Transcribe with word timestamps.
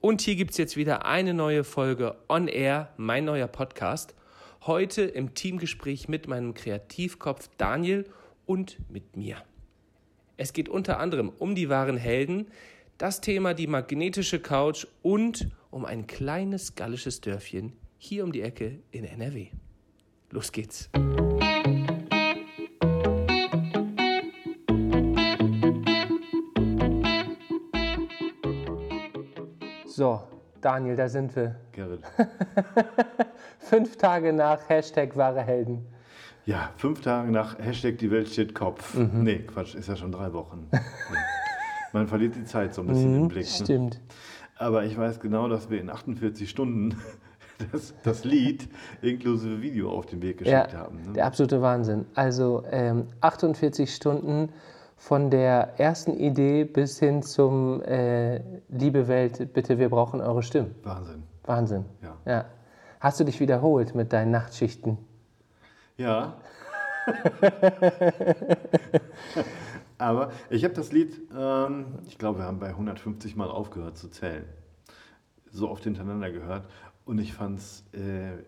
Und 0.00 0.22
hier 0.22 0.34
gibt 0.34 0.52
es 0.52 0.56
jetzt 0.56 0.78
wieder 0.78 1.04
eine 1.04 1.34
neue 1.34 1.62
Folge 1.62 2.16
On 2.26 2.48
Air, 2.48 2.88
mein 2.96 3.26
neuer 3.26 3.48
Podcast. 3.48 4.14
Heute 4.62 5.02
im 5.02 5.34
Teamgespräch 5.34 6.08
mit 6.08 6.26
meinem 6.26 6.54
Kreativkopf 6.54 7.50
Daniel 7.58 8.06
und 8.46 8.78
mit 8.90 9.14
mir. 9.14 9.36
Es 10.38 10.54
geht 10.54 10.70
unter 10.70 10.98
anderem 10.98 11.30
um 11.38 11.54
die 11.54 11.68
wahren 11.68 11.98
Helden, 11.98 12.46
das 12.96 13.20
Thema 13.20 13.52
die 13.52 13.66
magnetische 13.66 14.40
Couch 14.40 14.86
und 15.02 15.50
um 15.70 15.84
ein 15.84 16.06
kleines 16.06 16.74
gallisches 16.76 17.20
Dörfchen 17.20 17.74
hier 17.98 18.24
um 18.24 18.32
die 18.32 18.40
Ecke 18.40 18.78
in 18.92 19.04
NRW. 19.04 19.48
Los 20.30 20.50
geht's. 20.50 20.88
Daniel, 30.60 30.96
da 30.96 31.08
sind 31.08 31.34
wir. 31.36 31.56
Gerrit. 31.72 32.00
Fünf 33.58 33.96
Tage 33.96 34.32
nach 34.32 34.68
Hashtag 34.68 35.16
wahre 35.16 35.42
Helden. 35.42 35.86
Ja, 36.46 36.70
fünf 36.76 37.02
Tage 37.02 37.30
nach 37.30 37.58
Hashtag 37.58 37.98
die 37.98 38.10
Welt 38.10 38.28
steht 38.28 38.54
Kopf. 38.54 38.94
Mhm. 38.94 39.22
Nee, 39.22 39.38
Quatsch, 39.40 39.74
ist 39.74 39.88
ja 39.88 39.96
schon 39.96 40.12
drei 40.12 40.32
Wochen. 40.32 40.68
Nee. 40.72 40.78
Man 41.92 42.06
verliert 42.06 42.36
die 42.36 42.44
Zeit 42.44 42.72
so 42.72 42.82
ein 42.82 42.86
bisschen 42.86 43.16
mhm, 43.16 43.22
im 43.22 43.28
Blick. 43.28 43.46
Ne? 43.46 43.64
Stimmt. 43.64 44.00
Aber 44.56 44.84
ich 44.84 44.96
weiß 44.96 45.18
genau, 45.18 45.48
dass 45.48 45.70
wir 45.70 45.80
in 45.80 45.90
48 45.90 46.48
Stunden 46.48 46.94
das, 47.72 47.94
das 48.04 48.24
Lied 48.24 48.68
inklusive 49.02 49.60
Video 49.60 49.90
auf 49.90 50.06
den 50.06 50.22
Weg 50.22 50.38
geschickt 50.38 50.72
ja, 50.72 50.78
haben. 50.78 51.02
Ne? 51.02 51.12
Der 51.14 51.26
absolute 51.26 51.60
Wahnsinn. 51.62 52.06
Also 52.14 52.62
ähm, 52.70 53.08
48 53.22 53.92
Stunden 53.92 54.50
von 55.00 55.30
der 55.30 55.80
ersten 55.80 56.12
Idee 56.12 56.64
bis 56.64 56.98
hin 56.98 57.22
zum 57.22 57.82
äh, 57.82 58.42
Liebe 58.68 59.08
Welt, 59.08 59.54
bitte, 59.54 59.78
wir 59.78 59.88
brauchen 59.88 60.20
eure 60.20 60.42
Stimmen. 60.42 60.74
Wahnsinn. 60.82 61.22
Wahnsinn. 61.44 61.86
Ja. 62.02 62.16
ja. 62.26 62.44
Hast 63.00 63.18
du 63.18 63.24
dich 63.24 63.40
wiederholt 63.40 63.94
mit 63.94 64.12
deinen 64.12 64.30
Nachtschichten? 64.30 64.98
Ja. 65.96 66.36
Aber 69.96 70.32
ich 70.50 70.64
habe 70.64 70.74
das 70.74 70.92
Lied, 70.92 71.18
ähm, 71.34 71.86
ich 72.06 72.18
glaube, 72.18 72.40
wir 72.40 72.44
haben 72.44 72.58
bei 72.58 72.68
150 72.68 73.36
Mal 73.36 73.50
aufgehört 73.50 73.96
zu 73.96 74.10
zählen. 74.10 74.44
So 75.50 75.70
oft 75.70 75.82
hintereinander 75.82 76.30
gehört. 76.30 76.66
Und 77.04 77.18
ich 77.18 77.32
fand 77.32 77.58
es 77.58 77.84
äh, 77.92 78.34
äh, 78.34 78.38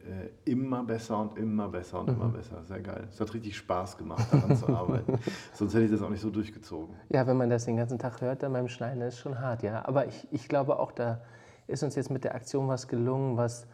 immer 0.45 0.85
besser 0.85 1.19
und 1.19 1.37
immer 1.37 1.69
besser 1.69 2.01
und 2.01 2.09
mhm. 2.09 2.15
immer 2.15 2.29
besser. 2.29 2.63
Sehr 2.65 2.81
geil. 2.81 3.09
Es 3.11 3.21
hat 3.21 3.35
richtig 3.35 3.57
Spaß 3.57 3.99
gemacht, 3.99 4.27
daran 4.31 4.57
zu 4.57 4.69
arbeiten. 4.69 5.19
Sonst 5.53 5.75
hätte 5.75 5.85
ich 5.85 5.91
das 5.91 6.03
auch 6.03 6.11
nicht 6.11 6.21
so 6.21 6.31
durchgezogen. 6.31 6.95
Ja, 7.09 7.27
wenn 7.27 7.37
man 7.37 7.51
das 7.51 7.65
den 7.65 7.77
ganzen 7.77 7.99
Tag 7.99 8.21
hört, 8.21 8.43
dann 8.43 8.53
beim 8.53 8.69
Schneiden, 8.69 9.03
ist 9.03 9.19
schon 9.19 9.41
hart, 9.41 9.63
ja. 9.63 9.85
Aber 9.87 10.07
ich, 10.07 10.29
ich 10.31 10.49
glaube 10.49 10.79
auch, 10.79 10.93
da 10.93 11.23
ist 11.67 11.83
uns 11.83 11.95
jetzt 11.97 12.11
mit 12.11 12.25
der 12.25 12.35
Aktion 12.35 12.69
was 12.69 12.87
gelungen, 12.87 13.37
was 13.37 13.67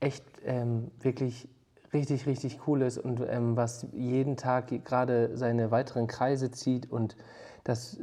echt 0.00 0.24
ähm, 0.44 0.90
wirklich 1.00 1.48
richtig, 1.92 2.26
richtig 2.26 2.60
cool 2.66 2.82
ist 2.82 2.98
und 2.98 3.20
ähm, 3.28 3.56
was 3.56 3.86
jeden 3.92 4.36
Tag 4.36 4.68
gerade 4.84 5.36
seine 5.36 5.70
weiteren 5.70 6.06
Kreise 6.06 6.50
zieht 6.50 6.90
und 6.90 7.16
das, 7.64 7.98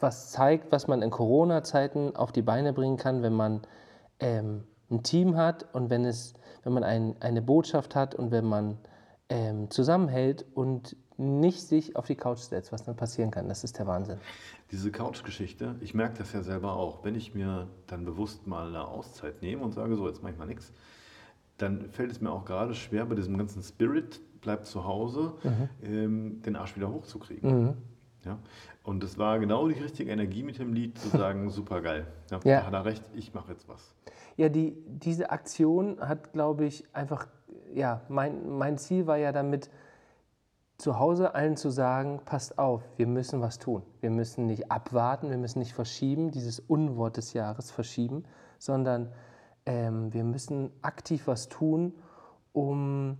was 0.00 0.30
zeigt, 0.30 0.72
was 0.72 0.88
man 0.88 1.02
in 1.02 1.10
Corona-Zeiten 1.10 2.16
auf 2.16 2.32
die 2.32 2.42
Beine 2.42 2.72
bringen 2.72 2.96
kann, 2.96 3.22
wenn 3.22 3.34
man 3.34 3.62
ähm, 4.18 4.64
ein 4.90 5.02
Team 5.02 5.36
hat 5.36 5.66
und 5.74 5.90
wenn, 5.90 6.04
es, 6.04 6.34
wenn 6.64 6.72
man 6.72 6.84
ein, 6.84 7.16
eine 7.20 7.42
Botschaft 7.42 7.94
hat 7.94 8.14
und 8.14 8.30
wenn 8.30 8.44
man 8.44 8.78
ähm, 9.28 9.70
zusammenhält 9.70 10.44
und 10.54 10.96
nicht 11.16 11.60
sich 11.60 11.96
auf 11.96 12.06
die 12.06 12.16
Couch 12.16 12.38
setzt, 12.38 12.72
was 12.72 12.84
dann 12.84 12.96
passieren 12.96 13.30
kann. 13.30 13.48
Das 13.48 13.62
ist 13.62 13.78
der 13.78 13.86
Wahnsinn. 13.86 14.18
Diese 14.70 14.90
Couch-Geschichte, 14.90 15.76
ich 15.80 15.94
merke 15.94 16.18
das 16.18 16.32
ja 16.32 16.42
selber 16.42 16.74
auch. 16.74 17.04
Wenn 17.04 17.14
ich 17.14 17.34
mir 17.34 17.68
dann 17.86 18.04
bewusst 18.04 18.46
mal 18.46 18.68
eine 18.68 18.86
Auszeit 18.86 19.42
nehme 19.42 19.62
und 19.62 19.72
sage, 19.72 19.96
so, 19.96 20.08
jetzt 20.08 20.22
mache 20.22 20.32
ich 20.32 20.38
mal 20.38 20.46
nichts, 20.46 20.72
dann 21.58 21.90
fällt 21.90 22.10
es 22.10 22.20
mir 22.20 22.30
auch 22.30 22.44
gerade 22.44 22.74
schwer, 22.74 23.04
bei 23.04 23.14
diesem 23.14 23.36
ganzen 23.36 23.62
Spirit, 23.62 24.20
bleibt 24.40 24.66
zu 24.66 24.84
Hause, 24.86 25.34
mhm. 25.42 25.68
ähm, 25.82 26.42
den 26.42 26.56
Arsch 26.56 26.74
wieder 26.74 26.90
hochzukriegen. 26.90 27.64
Mhm. 27.64 27.76
Ja? 28.24 28.38
Und 28.82 29.02
es 29.04 29.18
war 29.18 29.38
genau 29.38 29.68
die 29.68 29.78
richtige 29.78 30.10
Energie 30.10 30.42
mit 30.42 30.58
dem 30.58 30.72
Lied, 30.72 30.98
zu 30.98 31.08
sagen, 31.16 31.50
super 31.50 31.80
geil. 31.80 32.06
Ja, 32.30 32.40
ja. 32.44 32.60
Da 32.60 32.66
hat 32.66 32.72
er 32.72 32.84
recht, 32.84 33.04
ich 33.14 33.34
mache 33.34 33.52
jetzt 33.52 33.68
was. 33.68 33.94
Ja, 34.36 34.48
die, 34.48 34.76
diese 34.86 35.30
Aktion 35.30 36.00
hat, 36.00 36.32
glaube 36.32 36.64
ich, 36.64 36.84
einfach, 36.94 37.26
ja, 37.74 38.02
mein, 38.08 38.48
mein 38.48 38.78
Ziel 38.78 39.06
war 39.06 39.16
ja 39.16 39.32
damit, 39.32 39.70
zu 40.80 40.98
Hause 40.98 41.34
allen 41.34 41.58
zu 41.58 41.68
sagen, 41.68 42.20
passt 42.24 42.58
auf, 42.58 42.82
wir 42.96 43.06
müssen 43.06 43.42
was 43.42 43.58
tun. 43.58 43.82
Wir 44.00 44.08
müssen 44.08 44.46
nicht 44.46 44.70
abwarten, 44.70 45.28
wir 45.28 45.36
müssen 45.36 45.58
nicht 45.58 45.74
verschieben, 45.74 46.30
dieses 46.30 46.58
Unwort 46.58 47.18
des 47.18 47.34
Jahres 47.34 47.70
verschieben, 47.70 48.24
sondern 48.58 49.12
ähm, 49.66 50.12
wir 50.14 50.24
müssen 50.24 50.70
aktiv 50.80 51.26
was 51.26 51.50
tun, 51.50 51.92
um 52.52 53.18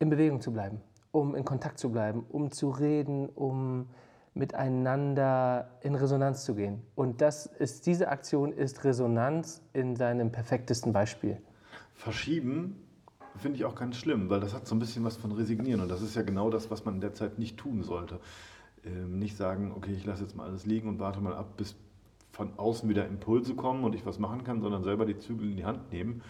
in 0.00 0.10
Bewegung 0.10 0.40
zu 0.40 0.52
bleiben, 0.52 0.80
um 1.12 1.36
in 1.36 1.44
Kontakt 1.44 1.78
zu 1.78 1.92
bleiben, 1.92 2.26
um 2.28 2.50
zu 2.50 2.70
reden, 2.70 3.28
um 3.28 3.88
miteinander 4.34 5.68
in 5.80 5.94
Resonanz 5.94 6.44
zu 6.44 6.54
gehen. 6.54 6.82
Und 6.94 7.20
das 7.20 7.46
ist, 7.46 7.86
diese 7.86 8.08
Aktion 8.08 8.52
ist 8.52 8.84
Resonanz 8.84 9.62
in 9.72 9.96
seinem 9.96 10.32
perfektesten 10.32 10.92
Beispiel. 10.92 11.38
Verschieben 11.94 12.76
finde 13.36 13.58
ich 13.58 13.64
auch 13.64 13.74
ganz 13.74 13.96
schlimm, 13.96 14.28
weil 14.30 14.40
das 14.40 14.54
hat 14.54 14.66
so 14.66 14.74
ein 14.74 14.80
bisschen 14.80 15.04
was 15.04 15.16
von 15.16 15.32
Resignieren. 15.32 15.80
Und 15.80 15.88
das 15.88 16.02
ist 16.02 16.16
ja 16.16 16.22
genau 16.22 16.50
das, 16.50 16.70
was 16.70 16.84
man 16.84 16.96
in 16.96 17.00
der 17.00 17.14
Zeit 17.14 17.38
nicht 17.38 17.56
tun 17.56 17.82
sollte. 17.82 18.20
Ähm, 18.84 19.18
nicht 19.18 19.36
sagen, 19.36 19.72
okay, 19.76 19.92
ich 19.92 20.04
lasse 20.04 20.22
jetzt 20.22 20.36
mal 20.36 20.46
alles 20.46 20.66
liegen 20.66 20.88
und 20.88 20.98
warte 20.98 21.20
mal 21.20 21.34
ab, 21.34 21.56
bis 21.56 21.76
von 22.32 22.58
außen 22.58 22.88
wieder 22.88 23.06
Impulse 23.06 23.54
kommen 23.54 23.84
und 23.84 23.94
ich 23.94 24.04
was 24.04 24.18
machen 24.18 24.42
kann, 24.42 24.60
sondern 24.60 24.82
selber 24.82 25.06
die 25.06 25.16
Zügel 25.18 25.50
in 25.50 25.56
die 25.56 25.64
Hand 25.64 25.92
nehmen 25.92 26.22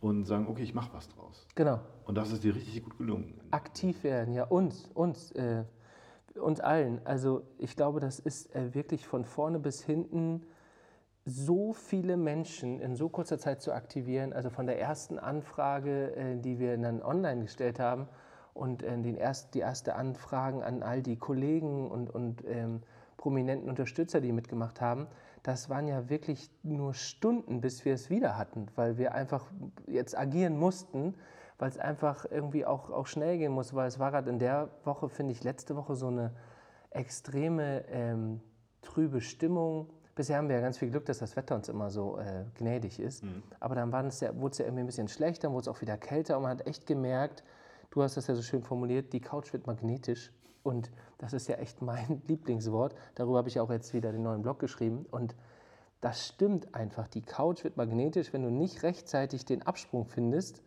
und 0.00 0.24
sagen, 0.24 0.48
okay, 0.48 0.62
ich 0.62 0.74
mache 0.74 0.90
was 0.92 1.08
draus. 1.08 1.46
Genau. 1.54 1.80
Und 2.04 2.16
das 2.16 2.32
ist 2.32 2.42
dir 2.42 2.54
richtig 2.54 2.82
gut 2.82 2.98
gelungen. 2.98 3.34
Aktiv 3.52 4.02
werden, 4.02 4.34
ja, 4.34 4.44
uns, 4.44 4.90
uns. 4.94 5.30
Äh 5.32 5.64
uns 6.38 6.60
allen. 6.60 7.00
Also 7.04 7.42
ich 7.58 7.76
glaube, 7.76 8.00
das 8.00 8.18
ist 8.18 8.54
äh, 8.54 8.74
wirklich 8.74 9.06
von 9.06 9.24
vorne 9.24 9.58
bis 9.58 9.82
hinten 9.82 10.42
so 11.24 11.72
viele 11.72 12.16
Menschen 12.16 12.80
in 12.80 12.94
so 12.94 13.08
kurzer 13.08 13.38
Zeit 13.38 13.60
zu 13.60 13.72
aktivieren. 13.72 14.32
Also 14.32 14.48
von 14.48 14.66
der 14.66 14.80
ersten 14.80 15.18
Anfrage, 15.18 16.14
äh, 16.14 16.36
die 16.36 16.58
wir 16.58 16.76
dann 16.78 17.02
online 17.02 17.42
gestellt 17.42 17.80
haben 17.80 18.08
und 18.54 18.82
äh, 18.82 18.96
den 19.00 19.16
erst, 19.16 19.54
die 19.54 19.60
erste 19.60 19.96
Anfragen 19.96 20.62
an 20.62 20.82
all 20.82 21.02
die 21.02 21.16
Kollegen 21.16 21.90
und, 21.90 22.10
und 22.10 22.44
ähm, 22.46 22.82
prominenten 23.16 23.68
Unterstützer, 23.68 24.20
die 24.20 24.32
mitgemacht 24.32 24.80
haben, 24.80 25.08
das 25.42 25.68
waren 25.68 25.88
ja 25.88 26.08
wirklich 26.08 26.50
nur 26.62 26.94
Stunden, 26.94 27.60
bis 27.60 27.84
wir 27.84 27.94
es 27.94 28.10
wieder 28.10 28.36
hatten, 28.36 28.66
weil 28.74 28.98
wir 28.98 29.14
einfach 29.14 29.46
jetzt 29.86 30.16
agieren 30.16 30.58
mussten 30.58 31.14
weil 31.58 31.70
es 31.70 31.78
einfach 31.78 32.26
irgendwie 32.30 32.66
auch, 32.66 32.90
auch 32.90 33.06
schnell 33.06 33.38
gehen 33.38 33.52
muss, 33.52 33.74
weil 33.74 33.88
es 33.88 33.98
war 33.98 34.10
gerade 34.10 34.30
in 34.30 34.38
der 34.38 34.70
Woche, 34.84 35.08
finde 35.08 35.32
ich, 35.32 35.42
letzte 35.42 35.76
Woche 35.76 35.94
so 35.94 36.08
eine 36.08 36.32
extreme 36.90 37.84
ähm, 37.88 38.40
trübe 38.82 39.20
Stimmung. 39.20 39.90
Bisher 40.14 40.38
haben 40.38 40.48
wir 40.48 40.56
ja 40.56 40.62
ganz 40.62 40.78
viel 40.78 40.90
Glück, 40.90 41.06
dass 41.06 41.18
das 41.18 41.36
Wetter 41.36 41.54
uns 41.56 41.68
immer 41.68 41.90
so 41.90 42.18
äh, 42.18 42.44
gnädig 42.54 43.00
ist. 43.00 43.22
Mhm. 43.22 43.42
Aber 43.60 43.74
dann 43.74 43.92
wurde 43.92 44.08
es 44.08 44.20
ja 44.20 44.30
irgendwie 44.32 44.80
ein 44.80 44.86
bisschen 44.86 45.08
schlechter, 45.08 45.48
dann 45.48 45.52
wurde 45.52 45.62
es 45.62 45.68
auch 45.68 45.80
wieder 45.80 45.96
kälter 45.96 46.36
und 46.36 46.42
man 46.42 46.52
hat 46.52 46.66
echt 46.66 46.86
gemerkt, 46.86 47.42
du 47.90 48.02
hast 48.02 48.16
das 48.16 48.26
ja 48.26 48.34
so 48.34 48.42
schön 48.42 48.62
formuliert, 48.62 49.12
die 49.12 49.20
Couch 49.20 49.52
wird 49.52 49.66
magnetisch. 49.66 50.32
Und 50.62 50.90
das 51.18 51.32
ist 51.32 51.48
ja 51.48 51.56
echt 51.56 51.80
mein 51.80 52.22
Lieblingswort. 52.26 52.94
Darüber 53.14 53.38
habe 53.38 53.48
ich 53.48 53.60
auch 53.60 53.70
jetzt 53.70 53.94
wieder 53.94 54.10
den 54.10 54.22
neuen 54.22 54.42
Blog 54.42 54.58
geschrieben. 54.58 55.06
Und 55.10 55.36
das 56.00 56.26
stimmt 56.26 56.74
einfach. 56.74 57.08
Die 57.08 57.22
Couch 57.22 57.62
wird 57.62 57.76
magnetisch, 57.76 58.32
wenn 58.32 58.42
du 58.42 58.50
nicht 58.50 58.82
rechtzeitig 58.82 59.44
den 59.44 59.62
Absprung 59.62 60.06
findest 60.06 60.60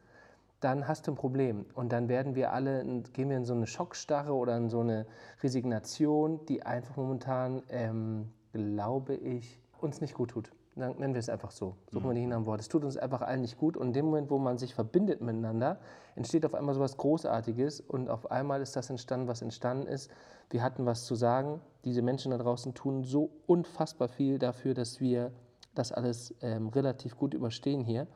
dann 0.59 0.87
hast 0.87 1.07
du 1.07 1.11
ein 1.11 1.15
Problem. 1.15 1.65
Und 1.73 1.91
dann 1.91 2.09
werden 2.09 2.35
wir 2.35 2.51
alle, 2.53 2.83
gehen 3.13 3.29
wir 3.29 3.37
in 3.37 3.45
so 3.45 3.53
eine 3.53 3.67
Schockstarre 3.67 4.33
oder 4.33 4.57
in 4.57 4.69
so 4.69 4.81
eine 4.81 5.05
Resignation, 5.41 6.45
die 6.47 6.63
einfach 6.63 6.97
momentan, 6.97 7.63
ähm, 7.69 8.31
glaube 8.51 9.15
ich, 9.15 9.61
uns 9.79 10.01
nicht 10.01 10.13
gut 10.13 10.31
tut. 10.31 10.51
Dann 10.75 10.97
nennen 10.97 11.13
wir 11.13 11.19
es 11.19 11.29
einfach 11.29 11.51
so. 11.51 11.75
Suchen 11.91 12.07
wir 12.09 12.13
nicht 12.13 12.27
nach 12.27 12.37
einem 12.37 12.45
Wort. 12.45 12.61
Es 12.61 12.69
tut 12.69 12.85
uns 12.85 12.95
einfach 12.95 13.21
allen 13.21 13.41
nicht 13.41 13.57
gut. 13.57 13.75
Und 13.75 13.87
in 13.87 13.93
dem 13.93 14.05
Moment, 14.05 14.29
wo 14.29 14.37
man 14.37 14.57
sich 14.57 14.73
verbindet 14.73 15.19
miteinander, 15.19 15.79
entsteht 16.15 16.45
auf 16.45 16.55
einmal 16.55 16.73
so 16.73 16.79
etwas 16.79 16.97
Großartiges. 16.97 17.81
Und 17.81 18.09
auf 18.09 18.31
einmal 18.31 18.61
ist 18.61 18.75
das 18.75 18.89
entstanden, 18.89 19.27
was 19.27 19.41
entstanden 19.41 19.87
ist. 19.87 20.09
Wir 20.49 20.63
hatten 20.63 20.85
was 20.85 21.05
zu 21.05 21.15
sagen. 21.15 21.59
Diese 21.83 22.01
Menschen 22.01 22.31
da 22.31 22.37
draußen 22.37 22.73
tun 22.73 23.03
so 23.03 23.29
unfassbar 23.45 24.07
viel 24.07 24.39
dafür, 24.39 24.73
dass 24.73 24.99
wir 24.99 25.31
das 25.75 25.91
alles 25.91 26.33
ähm, 26.41 26.69
relativ 26.69 27.17
gut 27.17 27.33
überstehen 27.33 27.83
hier. 27.83 28.07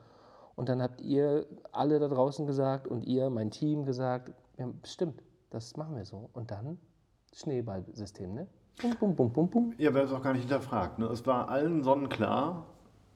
Und 0.56 0.70
dann 0.70 0.82
habt 0.82 1.02
ihr 1.02 1.46
alle 1.72 2.00
da 2.00 2.08
draußen 2.08 2.46
gesagt 2.46 2.88
und 2.88 3.06
ihr, 3.06 3.30
mein 3.30 3.50
Team, 3.50 3.86
gesagt, 3.86 4.32
ja, 4.58 4.70
stimmt, 4.84 5.22
das 5.50 5.76
machen 5.78 5.96
wir 5.96 6.06
so. 6.06 6.30
Und 6.34 6.52
dann 6.52 6.78
Schneeballsystem, 7.34 8.34
ne? 8.34 8.48
Bum, 8.82 8.96
bum, 9.00 9.16
bum, 9.16 9.32
bum, 9.32 9.50
bum. 9.50 9.74
Ja, 9.78 9.94
wir 9.94 10.02
haben 10.02 10.08
es 10.08 10.14
auch 10.14 10.22
gar 10.22 10.34
nicht 10.34 10.44
hinterfragt. 10.44 11.00
Ne? 11.00 11.06
Es 11.06 11.26
war 11.28 11.50
allen 11.50 11.84
sonnenklar, 11.84 12.66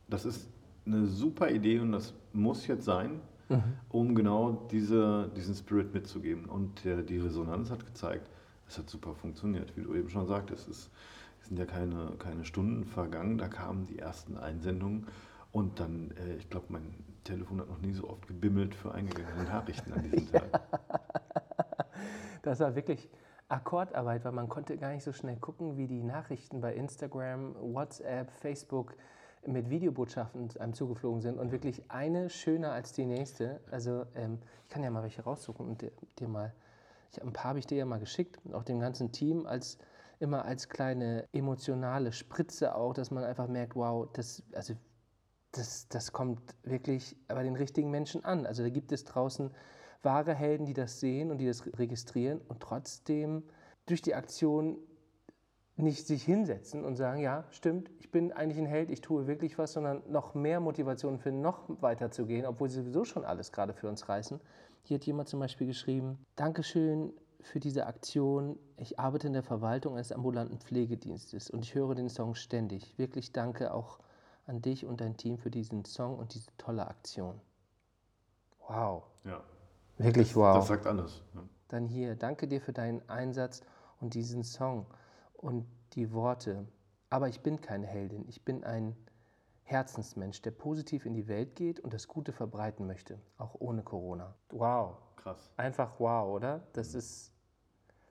das 0.08 0.26
ist 0.26 0.50
eine 0.86 1.06
super 1.06 1.50
Idee 1.50 1.80
und 1.80 1.92
das 1.92 2.14
muss 2.32 2.68
jetzt 2.68 2.86
sein, 2.86 3.22
mhm. 3.50 3.64
um 3.90 4.16
genau 4.16 4.68
diese, 4.72 5.30
diesen 5.36 5.56
Spirit 5.56 5.94
mitzugeben. 5.94 6.46
Und 6.46 6.86
der, 6.86 7.02
die 7.02 7.18
Resonanz 7.18 7.72
hat 7.72 7.86
gezeigt, 7.86 8.30
es 8.68 8.78
hat 8.78 8.90
super 8.90 9.14
funktioniert, 9.14 9.76
wie 9.76 9.82
du 9.82 9.94
eben 9.96 10.10
schon 10.10 10.28
sagtest. 10.28 10.68
Es, 10.68 10.90
es 11.42 11.48
sind 11.48 11.58
ja 11.58 11.66
keine, 11.66 12.12
keine 12.20 12.46
Stunden 12.46 12.86
vergangen, 12.86 13.38
da 13.38 13.48
kamen 13.48 13.86
die 13.86 14.00
ersten 14.00 14.38
Einsendungen 14.38 15.08
Und 15.58 15.80
dann, 15.80 16.12
äh, 16.12 16.36
ich 16.36 16.52
glaube, 16.52 16.68
mein 16.70 16.94
Telefon 17.24 17.60
hat 17.60 17.68
noch 17.68 17.82
nie 17.82 17.92
so 17.92 18.08
oft 18.08 18.28
gebimmelt 18.28 18.76
für 18.76 18.94
eingegangene 18.94 19.46
Nachrichten 19.46 19.92
an 19.92 20.04
diesem 20.04 20.32
Tag. 20.32 20.62
Das 22.44 22.60
war 22.60 22.76
wirklich 22.76 23.10
Akkordarbeit, 23.50 24.24
weil 24.24 24.32
man 24.32 24.48
konnte 24.48 24.78
gar 24.78 24.94
nicht 24.94 25.04
so 25.04 25.12
schnell 25.12 25.36
gucken, 25.36 25.76
wie 25.76 25.88
die 25.88 26.04
Nachrichten 26.04 26.62
bei 26.62 26.76
Instagram, 26.76 27.56
WhatsApp, 27.60 28.32
Facebook 28.32 28.96
mit 29.46 29.70
Videobotschaften 29.70 30.48
einem 30.60 30.74
zugeflogen 30.74 31.22
sind 31.22 31.40
und 31.40 31.52
wirklich 31.52 31.90
eine 31.90 32.30
schöner 32.30 32.72
als 32.72 32.94
die 32.94 33.06
nächste. 33.06 33.60
Also 33.72 34.06
ähm, 34.16 34.38
ich 34.64 34.70
kann 34.70 34.84
ja 34.84 34.92
mal 34.92 35.02
welche 35.02 35.24
raussuchen 35.24 35.68
und 35.68 35.82
dir, 35.82 35.92
dir 36.20 36.28
mal, 36.28 36.54
ich, 37.12 37.22
ein 37.22 37.34
paar 37.34 37.50
habe 37.50 37.60
ich 37.60 37.66
dir 37.66 37.80
ja 37.80 37.86
mal 37.86 38.00
geschickt 38.00 38.40
und 38.46 38.54
auch 38.54 38.64
dem 38.64 38.80
ganzen 38.80 39.12
Team 39.12 39.48
als 39.48 39.80
immer 40.20 40.46
als 40.46 40.70
kleine 40.70 41.28
emotionale 41.34 42.12
Spritze 42.14 42.76
auch, 42.76 42.94
dass 42.94 43.12
man 43.12 43.24
einfach 43.24 43.48
merkt, 43.48 43.76
wow, 43.76 44.08
das, 44.14 44.44
also 44.54 44.76
das, 45.58 45.88
das 45.90 46.12
kommt 46.12 46.42
wirklich 46.64 47.16
bei 47.28 47.44
den 47.44 47.56
richtigen 47.56 47.92
Menschen 47.92 48.24
an. 48.26 48.46
Also 48.46 48.64
da 48.64 48.70
gibt 48.70 48.92
es 48.92 49.04
draußen 49.04 49.52
wahre 50.04 50.34
Helden, 50.34 50.66
die 50.66 50.74
das 50.74 51.00
sehen 51.00 51.32
und 51.32 51.40
die 51.40 51.48
das 51.48 51.66
registrieren 51.78 52.42
und 52.48 52.60
trotzdem 52.60 53.44
durch 53.86 54.02
die 54.02 54.16
Aktion 54.16 54.78
nicht 55.76 56.08
sich 56.08 56.24
hinsetzen 56.24 56.84
und 56.84 56.96
sagen, 56.96 57.22
ja, 57.22 57.46
stimmt, 57.52 57.92
ich 58.00 58.10
bin 58.10 58.32
eigentlich 58.32 58.58
ein 58.58 58.66
Held, 58.66 58.90
ich 58.90 59.02
tue 59.02 59.28
wirklich 59.28 59.58
was, 59.58 59.74
sondern 59.74 60.02
noch 60.10 60.34
mehr 60.34 60.60
Motivation 60.60 61.20
finden, 61.20 61.42
noch 61.42 61.70
weiter 61.82 62.10
zu 62.10 62.26
gehen, 62.26 62.46
obwohl 62.46 62.70
sie 62.70 62.82
sowieso 62.82 63.06
schon 63.06 63.24
alles 63.24 63.52
gerade 63.52 63.74
für 63.74 63.88
uns 63.88 64.10
reißen. 64.10 64.40
Hier 64.84 64.96
hat 64.96 65.06
jemand 65.06 65.30
zum 65.30 65.40
Beispiel 65.40 65.68
geschrieben, 65.68 66.18
Dankeschön 66.36 67.14
für 67.42 67.60
diese 67.60 67.86
Aktion. 67.86 68.58
Ich 68.78 69.00
arbeite 69.00 69.28
in 69.28 69.34
der 69.34 69.44
Verwaltung 69.44 69.94
eines 69.94 70.12
ambulanten 70.12 70.60
Pflegedienstes 70.60 71.50
und 71.50 71.64
ich 71.64 71.76
höre 71.76 71.94
den 71.94 72.10
Song 72.10 72.34
ständig. 72.34 72.98
Wirklich 72.98 73.32
danke 73.32 73.74
auch 73.74 74.00
an 74.48 74.62
dich 74.62 74.86
und 74.86 75.02
dein 75.02 75.18
Team 75.18 75.38
für 75.38 75.52
diesen 75.52 75.86
Song 75.86 76.18
und 76.18 76.34
diese 76.34 76.50
tolle 76.58 76.88
Aktion. 76.88 77.40
Wow. 78.68 79.04
Ja. 79.24 79.42
Wirklich 79.98 80.36
wow. 80.36 80.56
Das 80.56 80.68
sagt 80.68 80.88
alles. 80.88 81.22
Ja. 81.36 81.44
Dann 81.68 81.88
hier, 81.88 82.16
danke 82.16 82.48
dir 82.48 82.62
für 82.62 82.74
deinen 82.74 83.08
Einsatz 83.10 83.62
und 84.00 84.14
diesen 84.14 84.44
Song 84.44 84.86
und 85.34 85.66
die 85.94 86.12
Worte. 86.14 86.66
Aber 87.10 87.28
ich 87.28 87.42
bin 87.42 87.62
keine 87.62 87.86
Heldin, 87.86 88.26
ich 88.28 88.44
bin 88.44 88.64
ein 88.64 88.96
Herzensmensch, 89.64 90.42
der 90.42 90.52
positiv 90.52 91.06
in 91.06 91.14
die 91.14 91.28
Welt 91.28 91.56
geht 91.56 91.80
und 91.80 91.94
das 91.94 92.08
Gute 92.08 92.32
verbreiten 92.32 92.88
möchte, 92.88 93.20
auch 93.38 93.56
ohne 93.60 93.84
Corona. 93.84 94.34
Wow. 94.50 94.98
Krass. 95.18 95.52
Einfach 95.58 96.00
wow, 96.00 96.34
oder? 96.34 96.62
Das 96.72 96.94
ist, 96.94 97.34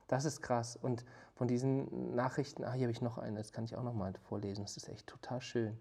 das 0.06 0.26
ist 0.26 0.42
krass. 0.42 0.76
Und 0.76 1.04
von 1.34 1.48
diesen 1.48 2.14
Nachrichten, 2.14 2.64
ah, 2.64 2.72
hier 2.72 2.82
habe 2.82 2.92
ich 2.92 3.00
noch 3.00 3.16
eine, 3.16 3.38
das 3.38 3.52
kann 3.52 3.64
ich 3.64 3.76
auch 3.76 3.82
noch 3.82 3.94
mal 3.94 4.12
vorlesen, 4.28 4.62
das 4.64 4.76
ist 4.76 4.88
echt 4.88 5.06
total 5.06 5.40
schön. 5.40 5.78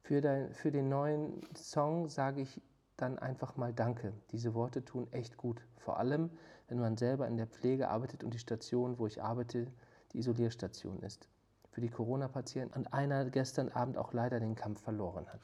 Für, 0.00 0.20
dein, 0.20 0.52
für 0.52 0.70
den 0.70 0.88
neuen 0.88 1.42
Song 1.54 2.08
sage 2.08 2.40
ich 2.40 2.60
dann 2.96 3.18
einfach 3.18 3.56
mal 3.56 3.72
Danke. 3.72 4.12
Diese 4.32 4.54
Worte 4.54 4.84
tun 4.84 5.06
echt 5.12 5.36
gut. 5.36 5.62
Vor 5.76 5.98
allem, 5.98 6.30
wenn 6.68 6.78
man 6.78 6.96
selber 6.96 7.26
in 7.28 7.36
der 7.36 7.46
Pflege 7.46 7.88
arbeitet 7.88 8.24
und 8.24 8.34
die 8.34 8.38
Station, 8.38 8.98
wo 8.98 9.06
ich 9.06 9.22
arbeite, 9.22 9.66
die 10.12 10.18
Isolierstation 10.18 11.00
ist. 11.02 11.28
Für 11.70 11.80
die 11.80 11.90
Corona-Patienten 11.90 12.76
und 12.76 12.92
einer 12.92 13.26
gestern 13.26 13.68
Abend 13.68 13.96
auch 13.96 14.12
leider 14.12 14.40
den 14.40 14.54
Kampf 14.54 14.82
verloren 14.82 15.26
hat. 15.28 15.40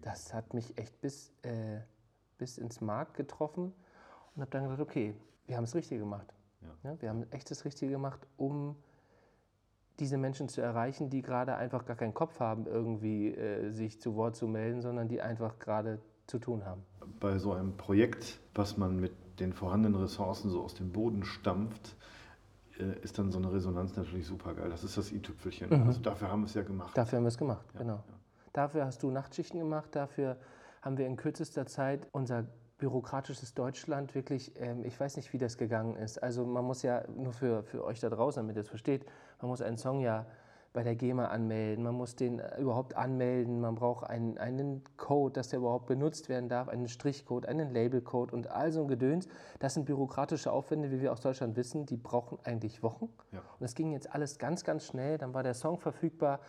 Das 0.00 0.34
hat 0.34 0.52
mich 0.52 0.76
echt 0.78 1.00
bis, 1.00 1.32
äh, 1.42 1.80
bis 2.38 2.58
ins 2.58 2.80
Mark 2.80 3.14
getroffen 3.14 3.72
und 4.34 4.42
habe 4.42 4.50
dann 4.50 4.64
gesagt, 4.64 4.80
okay, 4.80 5.14
wir 5.46 5.56
haben 5.56 5.64
es 5.64 5.74
richtig 5.74 5.98
gemacht. 6.00 6.34
Ja. 6.60 6.90
Ja, 6.90 7.02
wir 7.02 7.08
haben 7.08 7.30
echt 7.30 7.50
das 7.50 7.64
Richtige 7.64 7.92
gemacht, 7.92 8.26
um 8.36 8.76
diese 9.98 10.16
Menschen 10.16 10.48
zu 10.48 10.60
erreichen, 10.60 11.10
die 11.10 11.22
gerade 11.22 11.56
einfach 11.56 11.84
gar 11.84 11.96
keinen 11.96 12.14
Kopf 12.14 12.40
haben, 12.40 12.66
irgendwie 12.66 13.34
äh, 13.34 13.70
sich 13.70 14.00
zu 14.00 14.16
Wort 14.16 14.36
zu 14.36 14.48
melden, 14.48 14.80
sondern 14.82 15.08
die 15.08 15.20
einfach 15.20 15.58
gerade 15.58 16.00
zu 16.26 16.38
tun 16.38 16.64
haben. 16.64 16.82
Bei 17.20 17.38
so 17.38 17.52
einem 17.52 17.76
Projekt, 17.76 18.40
was 18.54 18.76
man 18.76 18.98
mit 18.98 19.12
den 19.40 19.52
vorhandenen 19.52 20.00
Ressourcen 20.00 20.50
so 20.50 20.62
aus 20.62 20.74
dem 20.74 20.92
Boden 20.92 21.24
stampft, 21.24 21.96
äh, 22.78 22.98
ist 23.02 23.18
dann 23.18 23.30
so 23.30 23.38
eine 23.38 23.52
Resonanz 23.52 23.96
natürlich 23.96 24.26
super 24.26 24.54
geil. 24.54 24.70
Das 24.70 24.84
ist 24.84 24.96
das 24.96 25.12
i-Tüpfelchen. 25.12 25.68
Mhm. 25.68 25.86
Also 25.86 26.00
dafür 26.00 26.30
haben 26.30 26.42
wir 26.42 26.46
es 26.46 26.54
ja 26.54 26.62
gemacht. 26.62 26.96
Dafür 26.96 27.18
haben 27.18 27.24
wir 27.24 27.28
es 27.28 27.38
gemacht, 27.38 27.66
Ja, 27.74 27.80
genau. 27.80 27.94
ja. 27.94 28.04
Dafür 28.52 28.84
hast 28.84 29.02
du 29.02 29.10
Nachtschichten 29.10 29.58
gemacht, 29.58 29.88
dafür 29.92 30.36
haben 30.82 30.98
wir 30.98 31.06
in 31.06 31.16
kürzester 31.16 31.66
Zeit 31.66 32.06
unser 32.12 32.44
bürokratisches 32.82 33.54
Deutschland 33.54 34.12
wirklich, 34.16 34.60
ähm, 34.60 34.84
ich 34.84 34.98
weiß 34.98 35.16
nicht, 35.16 35.32
wie 35.32 35.38
das 35.38 35.56
gegangen 35.56 35.94
ist. 35.94 36.20
Also 36.20 36.44
man 36.44 36.64
muss 36.64 36.82
ja, 36.82 37.04
nur 37.14 37.32
für, 37.32 37.62
für 37.62 37.84
euch 37.84 38.00
da 38.00 38.10
draußen, 38.10 38.42
damit 38.42 38.56
ihr 38.56 38.62
es 38.62 38.68
versteht, 38.68 39.06
man 39.40 39.50
muss 39.50 39.62
einen 39.62 39.78
Song 39.78 40.00
ja 40.00 40.26
bei 40.72 40.82
der 40.82 40.96
GEMA 40.96 41.26
anmelden, 41.26 41.84
man 41.84 41.94
muss 41.94 42.16
den 42.16 42.40
äh, 42.40 42.60
überhaupt 42.60 42.96
anmelden, 42.96 43.60
man 43.60 43.76
braucht 43.76 44.10
einen, 44.10 44.36
einen 44.36 44.82
Code, 44.96 45.34
dass 45.34 45.48
der 45.50 45.60
überhaupt 45.60 45.86
benutzt 45.86 46.28
werden 46.28 46.48
darf, 46.48 46.68
einen 46.68 46.88
Strichcode, 46.88 47.46
einen 47.46 47.72
Labelcode 47.72 48.32
und 48.32 48.50
all 48.50 48.72
so 48.72 48.80
ein 48.80 48.88
Gedöns. 48.88 49.28
Das 49.60 49.74
sind 49.74 49.84
bürokratische 49.84 50.50
Aufwände, 50.50 50.90
wie 50.90 51.00
wir 51.00 51.12
aus 51.12 51.20
Deutschland 51.20 51.54
wissen, 51.54 51.86
die 51.86 51.96
brauchen 51.96 52.38
eigentlich 52.42 52.82
Wochen. 52.82 53.10
Ja. 53.30 53.42
Und 53.60 53.64
es 53.64 53.76
ging 53.76 53.92
jetzt 53.92 54.12
alles 54.12 54.38
ganz, 54.38 54.64
ganz 54.64 54.86
schnell. 54.86 55.18
Dann 55.18 55.34
war 55.34 55.44
der 55.44 55.54
Song 55.54 55.78
verfügbar. 55.78 56.40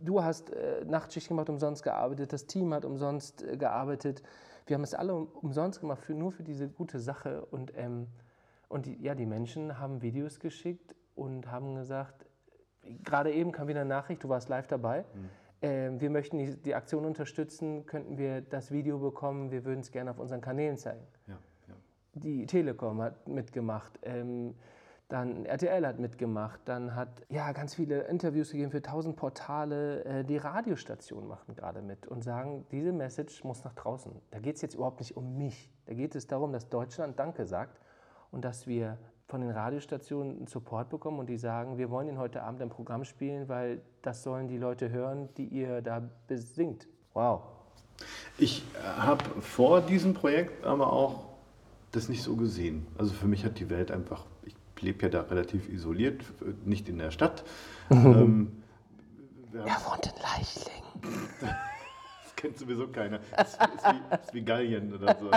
Du 0.00 0.22
hast 0.22 0.50
äh, 0.52 0.86
Nachtschicht 0.86 1.28
gemacht, 1.28 1.50
umsonst 1.50 1.82
gearbeitet. 1.82 2.32
Das 2.32 2.46
Team 2.46 2.72
hat 2.72 2.86
umsonst 2.86 3.42
äh, 3.42 3.58
gearbeitet. 3.58 4.22
Wir 4.66 4.74
haben 4.74 4.84
es 4.84 4.94
alle 4.94 5.14
um, 5.14 5.26
umsonst 5.26 5.80
gemacht, 5.80 6.02
für, 6.02 6.14
nur 6.14 6.32
für 6.32 6.42
diese 6.42 6.68
gute 6.68 6.98
Sache. 6.98 7.44
Und, 7.46 7.72
ähm, 7.76 8.08
und 8.68 8.86
die, 8.86 9.00
ja, 9.02 9.14
die 9.14 9.26
Menschen 9.26 9.78
haben 9.78 10.02
Videos 10.02 10.40
geschickt 10.40 10.94
und 11.14 11.50
haben 11.50 11.74
gesagt, 11.74 12.26
gerade 13.04 13.32
eben 13.32 13.52
kam 13.52 13.68
wieder 13.68 13.80
eine 13.80 13.88
Nachricht, 13.88 14.24
du 14.24 14.28
warst 14.28 14.48
live 14.48 14.66
dabei. 14.66 15.04
Ähm, 15.60 16.00
wir 16.00 16.10
möchten 16.10 16.38
die, 16.38 16.56
die 16.56 16.74
Aktion 16.74 17.04
unterstützen, 17.04 17.86
könnten 17.86 18.18
wir 18.18 18.40
das 18.40 18.72
Video 18.72 18.98
bekommen, 18.98 19.50
wir 19.50 19.64
würden 19.64 19.80
es 19.80 19.92
gerne 19.92 20.10
auf 20.10 20.18
unseren 20.18 20.40
Kanälen 20.40 20.76
zeigen. 20.76 21.06
Ja, 21.28 21.38
ja. 21.68 21.74
Die 22.14 22.46
Telekom 22.46 23.00
hat 23.00 23.28
mitgemacht, 23.28 23.98
ähm, 24.02 24.54
dann 25.12 25.44
RTL 25.44 25.86
hat 25.86 25.98
mitgemacht, 25.98 26.60
dann 26.64 26.94
hat 26.94 27.26
ja 27.28 27.52
ganz 27.52 27.74
viele 27.74 28.04
Interviews 28.04 28.50
gegeben 28.50 28.70
für 28.70 28.80
tausend 28.80 29.16
Portale. 29.16 30.04
Äh, 30.04 30.24
die 30.24 30.38
Radiostationen 30.38 31.28
machen 31.28 31.54
gerade 31.54 31.82
mit 31.82 32.06
und 32.06 32.24
sagen, 32.24 32.64
diese 32.72 32.92
Message 32.92 33.44
muss 33.44 33.62
nach 33.62 33.74
draußen. 33.74 34.10
Da 34.30 34.38
geht 34.38 34.56
es 34.56 34.62
jetzt 34.62 34.74
überhaupt 34.74 35.00
nicht 35.00 35.14
um 35.14 35.36
mich. 35.36 35.70
Da 35.84 35.92
geht 35.92 36.14
es 36.14 36.26
darum, 36.26 36.50
dass 36.50 36.70
Deutschland 36.70 37.18
Danke 37.18 37.44
sagt 37.44 37.78
und 38.30 38.42
dass 38.42 38.66
wir 38.66 38.96
von 39.26 39.42
den 39.42 39.50
Radiostationen 39.50 40.38
einen 40.38 40.46
Support 40.46 40.88
bekommen 40.88 41.18
und 41.18 41.28
die 41.28 41.36
sagen, 41.36 41.76
wir 41.76 41.90
wollen 41.90 42.08
Ihnen 42.08 42.18
heute 42.18 42.42
Abend 42.42 42.62
ein 42.62 42.70
Programm 42.70 43.04
spielen, 43.04 43.50
weil 43.50 43.82
das 44.00 44.22
sollen 44.22 44.48
die 44.48 44.56
Leute 44.56 44.88
hören, 44.88 45.28
die 45.36 45.46
ihr 45.46 45.82
da 45.82 46.02
besingt. 46.26 46.88
Wow. 47.12 47.42
Ich 48.38 48.64
habe 48.96 49.22
vor 49.42 49.82
diesem 49.82 50.14
Projekt 50.14 50.64
aber 50.64 50.90
auch 50.90 51.24
das 51.90 52.08
nicht 52.08 52.22
so 52.22 52.34
gesehen. 52.34 52.86
Also 52.96 53.12
für 53.12 53.26
mich 53.26 53.44
hat 53.44 53.58
die 53.58 53.68
Welt 53.68 53.90
einfach, 53.90 54.24
lebe 54.82 55.02
ja 55.02 55.08
da 55.08 55.20
relativ 55.22 55.68
isoliert, 55.68 56.22
nicht 56.64 56.88
in 56.88 56.98
der 56.98 57.10
Stadt. 57.10 57.44
ähm, 57.90 58.52
wir 59.50 59.60
haben- 59.60 59.68
Er 59.68 59.76
wohnt 59.90 60.06
in 60.06 60.12
Leichling. 60.22 60.82
das 61.40 62.36
kennt 62.36 62.58
sowieso 62.58 62.88
keiner. 62.88 63.20
Das 63.36 63.52
ist, 63.54 63.60
wie, 63.60 64.14
ist 64.22 64.34
wie 64.34 64.42
Gallien 64.42 64.92
oder 64.94 65.16
so. 65.18 65.30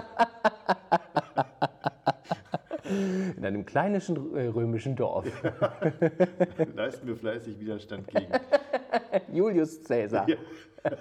In 3.38 3.44
einem 3.46 3.66
kleinen 3.66 4.00
äh, 4.36 4.48
römischen 4.48 4.96
Dorf. 4.96 5.26
Leisten 6.76 7.08
wir 7.08 7.16
fleißig 7.18 7.60
Widerstand 7.60 8.08
gegen. 8.08 8.32
Julius 9.34 9.84
Caesar. 9.84 10.28
Ja. 10.30 10.38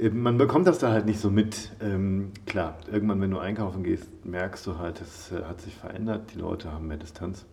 Äh, 0.00 0.10
Man 0.10 0.38
bekommt 0.38 0.66
das 0.66 0.78
da 0.78 0.90
halt 0.90 1.06
nicht 1.06 1.20
so 1.20 1.30
mit. 1.30 1.70
Ähm, 1.80 2.32
klar, 2.46 2.78
irgendwann, 2.90 3.20
wenn 3.20 3.30
du 3.30 3.38
einkaufen 3.38 3.82
gehst, 3.82 4.08
merkst 4.24 4.66
du 4.66 4.78
halt, 4.78 5.00
es 5.00 5.32
äh, 5.32 5.44
hat 5.44 5.60
sich 5.60 5.74
verändert. 5.74 6.32
Die 6.34 6.38
Leute 6.38 6.72
haben 6.72 6.88
mehr 6.88 6.96
Distanz. 6.96 7.44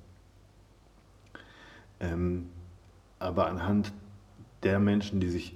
Ähm, 1.99 2.49
aber 3.19 3.47
anhand 3.47 3.91
der 4.63 4.79
Menschen, 4.79 5.19
die 5.19 5.29
sich 5.29 5.55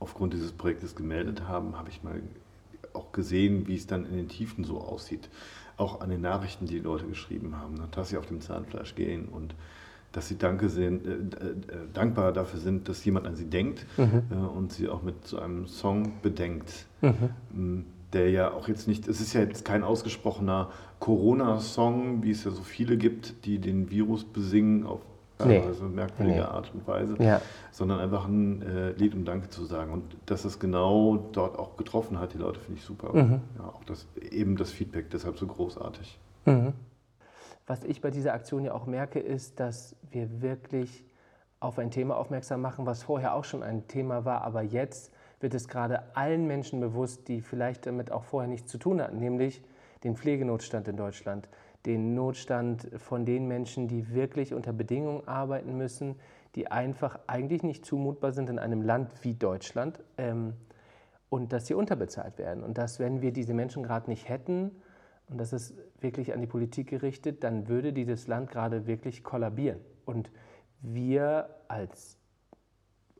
aufgrund 0.00 0.32
dieses 0.32 0.52
Projektes 0.52 0.94
gemeldet 0.94 1.48
haben, 1.48 1.76
habe 1.76 1.90
ich 1.90 2.02
mal 2.02 2.20
auch 2.92 3.12
gesehen, 3.12 3.66
wie 3.66 3.76
es 3.76 3.86
dann 3.86 4.06
in 4.06 4.16
den 4.16 4.28
Tiefen 4.28 4.64
so 4.64 4.80
aussieht. 4.80 5.28
Auch 5.76 6.00
an 6.00 6.10
den 6.10 6.20
Nachrichten, 6.20 6.66
die 6.66 6.74
die 6.74 6.80
Leute 6.80 7.06
geschrieben 7.06 7.56
haben, 7.56 7.76
dass 7.92 8.08
sie 8.08 8.16
auf 8.16 8.26
dem 8.26 8.40
Zahnfleisch 8.40 8.94
gehen 8.96 9.28
und 9.28 9.54
dass 10.12 10.28
sie 10.28 10.38
danke 10.38 10.68
sind, 10.68 11.06
äh, 11.06 11.10
äh, 11.10 11.54
dankbar 11.92 12.32
dafür 12.32 12.60
sind, 12.60 12.88
dass 12.88 13.04
jemand 13.04 13.26
an 13.26 13.36
sie 13.36 13.44
denkt 13.46 13.84
äh, 13.98 14.34
und 14.34 14.72
sie 14.72 14.88
auch 14.88 15.02
mit 15.02 15.26
so 15.26 15.38
einem 15.38 15.66
Song 15.66 16.12
bedenkt, 16.22 16.86
m, 17.02 17.84
der 18.12 18.30
ja 18.30 18.50
auch 18.52 18.68
jetzt 18.68 18.88
nicht, 18.88 19.06
es 19.06 19.20
ist 19.20 19.34
ja 19.34 19.42
jetzt 19.42 19.64
kein 19.66 19.84
ausgesprochener 19.84 20.70
Corona-Song, 21.00 22.22
wie 22.22 22.30
es 22.30 22.44
ja 22.44 22.50
so 22.50 22.62
viele 22.62 22.96
gibt, 22.96 23.44
die 23.44 23.58
den 23.58 23.90
Virus 23.90 24.24
besingen 24.24 24.86
auf 24.86 25.00
Nee. 25.44 25.60
teilweise 25.60 25.84
merkwürdige 25.84 26.38
Nee. 26.40 26.44
Art 26.46 26.72
und 26.74 26.84
Weise, 26.88 27.14
Ja. 27.22 27.40
sondern 27.70 28.00
einfach 28.00 28.26
ein 28.26 28.60
äh, 28.62 28.90
Lied 28.92 29.14
um 29.14 29.24
Danke 29.24 29.48
zu 29.48 29.64
sagen. 29.66 29.92
Und 29.92 30.02
dass 30.26 30.44
es 30.44 30.58
genau 30.58 31.28
dort 31.30 31.56
auch 31.56 31.76
getroffen 31.76 32.18
hat, 32.18 32.34
die 32.34 32.38
Leute 32.38 32.58
finde 32.58 32.80
ich 32.80 32.84
super. 32.84 33.12
Mhm. 33.14 33.40
Ja, 33.56 33.66
auch 33.68 33.84
das, 33.84 34.08
eben 34.32 34.56
das 34.56 34.72
Feedback 34.72 35.10
deshalb 35.10 35.38
so 35.38 35.46
großartig. 35.46 36.18
Mhm. 36.44 36.72
Was 37.68 37.84
ich 37.84 38.00
bei 38.00 38.10
dieser 38.10 38.32
Aktion 38.32 38.64
ja 38.64 38.72
auch 38.72 38.86
merke, 38.86 39.20
ist, 39.20 39.60
dass 39.60 39.94
wir 40.10 40.40
wirklich 40.40 41.04
auf 41.60 41.78
ein 41.78 41.90
Thema 41.90 42.16
aufmerksam 42.16 42.62
machen, 42.62 42.86
was 42.86 43.02
vorher 43.02 43.34
auch 43.34 43.44
schon 43.44 43.62
ein 43.62 43.86
Thema 43.88 44.24
war, 44.24 44.40
aber 44.40 44.62
jetzt 44.62 45.12
wird 45.40 45.52
es 45.52 45.68
gerade 45.68 46.16
allen 46.16 46.46
Menschen 46.46 46.80
bewusst, 46.80 47.28
die 47.28 47.42
vielleicht 47.42 47.84
damit 47.84 48.10
auch 48.10 48.24
vorher 48.24 48.48
nichts 48.48 48.70
zu 48.70 48.78
tun 48.78 49.02
hatten, 49.02 49.18
nämlich 49.18 49.62
den 50.02 50.16
Pflegenotstand 50.16 50.88
in 50.88 50.96
Deutschland, 50.96 51.46
den 51.84 52.14
Notstand 52.14 52.88
von 52.96 53.26
den 53.26 53.46
Menschen, 53.46 53.86
die 53.86 54.14
wirklich 54.14 54.54
unter 54.54 54.72
Bedingungen 54.72 55.28
arbeiten 55.28 55.76
müssen, 55.76 56.16
die 56.54 56.70
einfach 56.70 57.18
eigentlich 57.26 57.62
nicht 57.62 57.84
zumutbar 57.84 58.32
sind 58.32 58.48
in 58.48 58.58
einem 58.58 58.80
Land 58.80 59.10
wie 59.20 59.34
Deutschland 59.34 60.00
ähm, 60.16 60.54
und 61.28 61.52
dass 61.52 61.66
sie 61.66 61.74
unterbezahlt 61.74 62.38
werden. 62.38 62.64
Und 62.64 62.78
dass, 62.78 62.98
wenn 62.98 63.20
wir 63.20 63.30
diese 63.30 63.52
Menschen 63.52 63.82
gerade 63.82 64.08
nicht 64.08 64.26
hätten, 64.26 64.70
und 65.28 65.38
das 65.38 65.52
ist 65.52 65.74
wirklich 66.00 66.32
an 66.32 66.40
die 66.40 66.46
Politik 66.46 66.88
gerichtet, 66.88 67.44
dann 67.44 67.68
würde 67.68 67.92
dieses 67.92 68.26
Land 68.26 68.50
gerade 68.50 68.86
wirklich 68.86 69.22
kollabieren. 69.22 69.80
Und 70.04 70.30
wir 70.80 71.48
als 71.68 72.18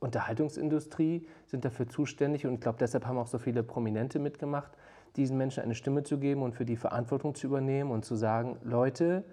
Unterhaltungsindustrie 0.01 1.27
sind 1.47 1.65
dafür 1.65 1.89
zuständig 1.89 2.47
und 2.47 2.55
ich 2.55 2.61
glaube, 2.61 2.79
deshalb 2.79 3.07
haben 3.07 3.19
auch 3.19 3.27
so 3.27 3.39
viele 3.39 3.63
Prominente 3.63 4.19
mitgemacht, 4.19 4.73
diesen 5.17 5.37
Menschen 5.37 5.63
eine 5.63 5.75
Stimme 5.75 6.03
zu 6.03 6.19
geben 6.19 6.43
und 6.43 6.55
für 6.55 6.65
die 6.65 6.77
Verantwortung 6.77 7.35
zu 7.35 7.47
übernehmen 7.47 7.91
und 7.91 8.05
zu 8.05 8.15
sagen, 8.15 8.59
Leute, 8.63 9.25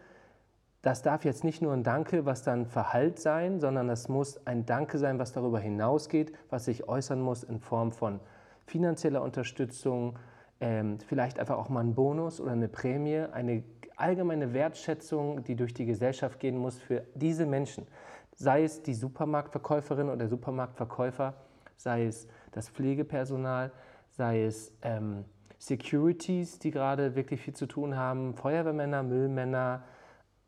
das 0.82 1.02
darf 1.02 1.26
jetzt 1.26 1.44
nicht 1.44 1.62
nur 1.62 1.74
ein 1.74 1.84
Danke, 1.84 2.26
was 2.26 2.44
dann 2.44 2.66
Verhalt 2.66 3.20
sein, 3.20 3.60
sondern 3.60 3.88
das 3.88 4.08
muss 4.08 4.46
ein 4.46 4.66
Danke 4.66 4.98
sein, 4.98 5.18
was 5.20 5.32
darüber 5.32 5.60
hinausgeht, 5.60 6.32
was 6.50 6.66
sich 6.66 6.88
äußern 6.88 7.22
muss 7.22 7.44
in 7.44 7.60
Form 7.60 7.92
von 7.92 8.20
finanzieller 8.66 9.22
Unterstützung, 9.22 10.18
ähm, 10.60 11.00
vielleicht 11.00 11.40
einfach 11.40 11.58
auch 11.58 11.70
mal 11.70 11.82
ein 11.82 11.96
Bonus 11.96 12.40
oder 12.40 12.52
eine 12.52 12.68
Prämie, 12.68 13.26
eine 13.32 13.64
allgemeine 13.98 14.54
Wertschätzung, 14.54 15.44
die 15.44 15.56
durch 15.56 15.74
die 15.74 15.86
Gesellschaft 15.86 16.40
gehen 16.40 16.58
muss 16.58 16.78
für 16.78 17.06
diese 17.14 17.46
Menschen. 17.46 17.88
Sei 18.36 18.64
es 18.64 18.84
die 18.84 18.94
Supermarktverkäuferin 18.94 20.08
oder 20.08 20.18
der 20.18 20.28
Supermarktverkäufer, 20.28 21.34
sei 21.78 22.06
es 22.06 22.28
das 22.52 22.70
Pflegepersonal, 22.70 23.72
sei 24.10 24.44
es 24.44 24.74
ähm, 24.82 25.26
Securities, 25.58 26.60
die 26.60 26.72
gerade 26.72 27.16
wirklich 27.16 27.42
viel 27.42 27.56
zu 27.56 27.66
tun 27.66 27.96
haben, 27.96 28.34
Feuerwehrmänner, 28.34 29.04
Müllmänner, 29.04 29.84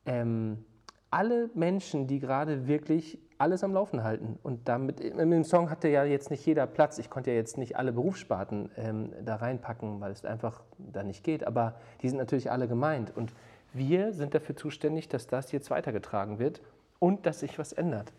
ähm, 0.05 0.65
alle 1.09 1.49
Menschen, 1.53 2.07
die 2.07 2.19
gerade 2.19 2.67
wirklich 2.67 3.17
alles 3.37 3.63
am 3.63 3.73
Laufen 3.73 4.03
halten. 4.03 4.39
Und 4.43 4.67
damit, 4.67 4.99
dem 4.99 5.43
Song 5.43 5.69
hatte 5.69 5.87
ja 5.87 6.03
jetzt 6.03 6.31
nicht 6.31 6.45
jeder 6.45 6.65
Platz. 6.67 6.97
Ich 6.97 7.09
konnte 7.09 7.31
ja 7.31 7.37
jetzt 7.37 7.57
nicht 7.57 7.77
alle 7.77 7.93
Berufssparten 7.93 8.71
ähm, 8.77 9.13
da 9.23 9.35
reinpacken, 9.35 10.01
weil 10.01 10.11
es 10.11 10.25
einfach 10.25 10.63
da 10.77 11.03
nicht 11.03 11.23
geht. 11.23 11.45
Aber 11.45 11.75
die 12.01 12.09
sind 12.09 12.17
natürlich 12.17 12.51
alle 12.51 12.67
gemeint. 12.67 13.15
Und 13.15 13.33
wir 13.73 14.13
sind 14.13 14.33
dafür 14.33 14.55
zuständig, 14.55 15.07
dass 15.07 15.27
das 15.27 15.51
jetzt 15.51 15.69
weitergetragen 15.69 16.39
wird 16.39 16.61
und 16.99 17.25
dass 17.25 17.41
sich 17.41 17.59
was 17.59 17.73
ändert. 17.73 18.11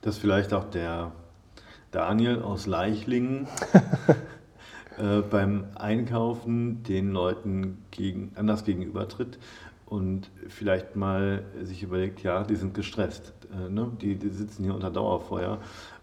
Dass 0.00 0.18
vielleicht 0.18 0.52
auch 0.52 0.64
der 0.64 1.12
Daniel 1.90 2.42
aus 2.42 2.66
Leichlingen 2.66 3.46
äh, 4.98 5.20
beim 5.20 5.66
Einkaufen 5.74 6.82
den 6.84 7.12
Leuten 7.12 7.84
gegen, 7.90 8.32
anders 8.34 8.64
gegenübertritt 8.64 9.38
und 9.92 10.30
vielleicht 10.48 10.96
mal 10.96 11.44
sich 11.64 11.82
überlegt, 11.82 12.22
ja, 12.22 12.44
die 12.44 12.56
sind 12.56 12.72
gestresst, 12.72 13.34
äh, 13.52 13.68
ne? 13.68 13.92
die, 14.00 14.16
die, 14.16 14.30
sitzen 14.30 14.64
hier 14.64 14.74
unter 14.74 14.90
Dauerfeuer 14.90 15.58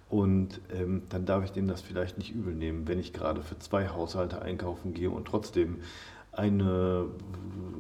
und 0.10 0.62
ähm, 0.72 1.02
dann 1.10 1.26
darf 1.26 1.44
ich 1.44 1.54
denen 1.54 1.68
das 1.68 1.82
vielleicht 1.82 2.20
nicht 2.20 2.32
übel 2.32 2.54
nehmen, 2.54 2.88
wenn 2.88 3.00
ich 3.00 3.14
gerade 3.14 3.42
für 3.42 3.58
zwei 3.58 3.88
Haushalte 3.88 4.44
einkaufen 4.44 4.94
gehe 4.94 5.10
und 5.10 5.26
trotzdem 5.26 5.80
eine, 6.32 7.06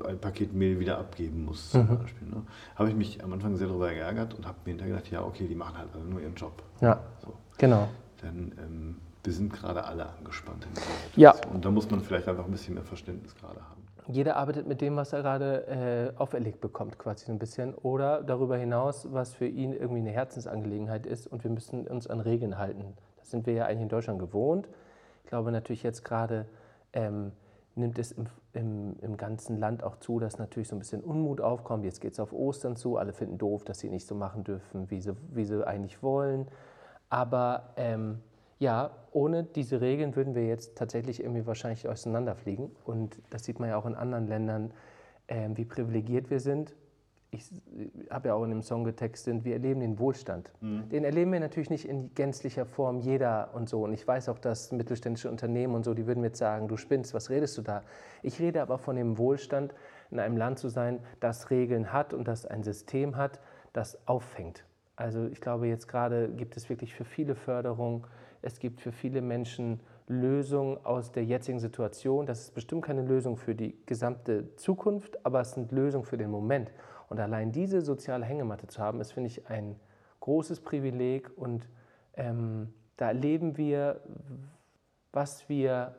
ein 0.04 0.18
Paket 0.18 0.52
Mehl 0.52 0.80
wieder 0.80 0.98
abgeben 0.98 1.46
muss, 1.46 1.70
zum 1.70 1.84
mhm. 1.84 2.00
Beispiel. 2.00 2.28
Ne? 2.28 2.42
Habe 2.76 2.90
ich 2.90 2.96
mich 2.96 3.24
am 3.24 3.32
Anfang 3.32 3.56
sehr 3.56 3.68
darüber 3.68 3.94
geärgert 3.94 4.34
und 4.34 4.48
habe 4.48 4.58
mir 4.66 4.72
hinterher 4.72 4.96
gedacht, 4.96 5.12
ja, 5.12 5.24
okay, 5.24 5.48
die 5.48 5.54
machen 5.54 5.78
halt 5.78 5.90
also 5.94 6.08
nur 6.08 6.22
ihren 6.22 6.34
Job. 6.34 6.64
Ja, 6.82 7.00
so. 7.24 7.36
genau. 7.60 7.88
Denn 8.24 8.52
ähm, 8.58 8.96
wir 9.24 9.34
sind 9.34 9.54
gerade 9.54 9.86
alle 9.86 10.10
angespannt 10.10 10.66
in. 10.66 11.22
Ja. 11.22 11.36
Und 11.54 11.64
da 11.66 11.70
muss 11.70 11.88
man 11.92 12.02
vielleicht 12.02 12.28
einfach 12.28 12.46
ein 12.46 12.52
bisschen 12.52 12.74
mehr 12.74 12.84
Verständnis 12.84 13.36
gerade 13.36 13.60
haben. 13.62 13.89
Jeder 14.12 14.38
arbeitet 14.38 14.66
mit 14.66 14.82
dem, 14.82 14.96
was 14.96 15.14
er 15.14 15.22
gerade 15.22 15.68
äh, 15.68 16.20
auferlegt 16.20 16.62
bekommt, 16.62 16.98
quasi 16.98 17.28
so 17.28 17.32
ein 17.32 17.38
bisschen. 17.38 17.76
Oder 17.76 18.24
darüber 18.24 18.58
hinaus, 18.58 19.14
was 19.14 19.36
für 19.36 19.46
ihn 19.46 19.72
irgendwie 19.72 20.00
eine 20.00 20.10
Herzensangelegenheit 20.10 21.06
ist. 21.06 21.28
Und 21.28 21.44
wir 21.44 21.52
müssen 21.52 21.88
uns 21.88 22.08
an 22.08 22.20
Regeln 22.20 22.58
halten. 22.58 22.98
Das 23.18 23.30
sind 23.30 23.46
wir 23.46 23.54
ja 23.54 23.66
eigentlich 23.66 23.84
in 23.84 23.90
Deutschland 23.90 24.18
gewohnt. 24.18 24.68
Ich 25.24 25.30
glaube 25.30 25.52
natürlich 25.52 25.84
jetzt 25.84 26.04
gerade 26.04 26.48
ähm, 26.92 27.34
nimmt 27.76 28.00
es 28.00 28.12
im, 28.12 28.26
im, 28.54 28.96
im, 29.00 29.16
ganzen 29.16 29.60
Land 29.60 29.84
auch 29.84 29.98
zu, 29.98 30.20
dass 30.20 30.40
natürlich 30.40 30.70
so 30.70 30.76
ein 30.76 30.80
bisschen 30.80 31.02
Unmut 31.02 31.40
aufkommt. 31.40 31.86
Jetzt 31.86 32.02
geht 32.02 32.14
es 32.14 32.20
auf 32.20 32.34
Ostern 32.34 32.76
zu. 32.76 32.98
Alle 32.98 33.14
finden 33.14 33.38
doof, 33.38 33.64
dass 33.64 33.78
sie 33.78 33.90
nicht 33.90 34.08
so 34.08 34.16
machen 34.16 34.44
dürfen, 34.44 34.90
wie 34.90 35.02
sie, 35.02 35.16
wie 35.30 35.46
sie 35.46 35.68
eigentlich 35.68 36.02
wollen. 36.02 36.48
Aber 37.10 37.74
ähm, 37.78 38.24
ja, 38.60 38.92
ohne 39.12 39.44
diese 39.44 39.82
Regeln 39.82 40.16
würden 40.16 40.36
wir 40.36 40.46
jetzt 40.46 40.78
tatsächlich 40.78 41.22
irgendwie 41.22 41.48
wahrscheinlich 41.48 41.88
auseinanderfliegen. 41.88 42.72
Und 42.86 43.18
das 43.30 43.46
sieht 43.46 43.60
man 43.60 43.70
ja 43.70 43.78
auch 43.78 43.86
in 43.86 43.96
anderen 43.96 44.28
Ländern, 44.28 44.74
äh, 45.28 45.50
wie 45.54 45.66
privilegiert 45.66 46.30
wir 46.30 46.42
sind. 46.42 46.76
Ich 47.32 47.48
habe 48.10 48.30
ja 48.30 48.34
auch 48.34 48.44
in 48.44 48.50
dem 48.50 48.64
Song 48.64 48.84
getextet, 48.84 49.46
wir 49.46 49.54
erleben 49.54 49.80
den 49.80 50.00
Wohlstand. 50.00 50.52
Mhm. 50.62 50.90
Den 50.90 51.04
erleben 51.04 51.32
wir 51.32 51.40
natürlich 51.40 51.70
nicht 51.70 51.88
in 51.88 52.14
gänzlicher 52.16 52.66
Form 52.66 53.00
jeder 53.00 53.52
und 53.54 53.70
so. 53.70 53.84
Und 53.84 53.94
ich 53.94 54.06
weiß 54.06 54.30
auch, 54.30 54.40
dass 54.40 54.72
mittelständische 54.72 55.30
Unternehmen 55.30 55.76
und 55.76 55.86
so, 55.86 55.94
die 55.94 56.06
würden 56.08 56.22
mir 56.22 56.28
jetzt 56.28 56.40
sagen, 56.40 56.68
du 56.68 56.76
spinnst, 56.76 57.14
was 57.14 57.30
redest 57.30 57.58
du 57.58 57.62
da? 57.62 57.84
Ich 58.24 58.40
rede 58.40 58.62
aber 58.62 58.78
von 58.78 58.96
dem 58.96 59.18
Wohlstand, 59.18 59.74
in 60.12 60.20
einem 60.20 60.38
Land 60.38 60.60
zu 60.60 60.70
sein, 60.70 61.00
das 61.20 61.52
Regeln 61.52 61.94
hat 61.94 62.14
und 62.14 62.28
das 62.28 62.46
ein 62.46 62.64
System 62.64 63.16
hat, 63.16 63.40
das 63.74 64.08
auffängt. 64.08 64.66
Also 64.96 65.28
ich 65.28 65.40
glaube, 65.40 65.68
jetzt 65.68 65.88
gerade 65.88 66.30
gibt 66.30 66.58
es 66.58 66.68
wirklich 66.68 66.96
für 66.96 67.06
viele 67.06 67.36
Förderungen, 67.36 68.06
es 68.42 68.60
gibt 68.60 68.82
für 68.82 68.92
viele 68.92 69.22
Menschen 69.22 69.82
Lösungen 70.08 70.84
aus 70.86 71.12
der 71.12 71.24
jetzigen 71.24 71.60
Situation. 71.60 72.26
Das 72.26 72.42
ist 72.42 72.56
bestimmt 72.56 72.84
keine 72.84 73.04
Lösung 73.04 73.38
für 73.38 73.54
die 73.54 73.76
gesamte 73.86 74.56
Zukunft, 74.56 75.24
aber 75.26 75.42
es 75.42 75.52
sind 75.52 75.72
Lösungen 75.72 76.06
für 76.06 76.18
den 76.18 76.32
Moment. 76.32 76.72
Und 77.10 77.20
allein 77.20 77.52
diese 77.52 77.82
soziale 77.82 78.26
Hängematte 78.26 78.68
zu 78.68 78.82
haben, 78.82 79.02
ist, 79.02 79.12
finde 79.12 79.28
ich, 79.28 79.48
ein 79.48 79.76
großes 80.20 80.62
Privileg. 80.62 81.32
Und 81.36 81.68
ähm, 82.14 82.74
da 82.98 83.08
erleben 83.08 83.58
wir, 83.58 84.02
was 85.12 85.48
wir 85.50 85.96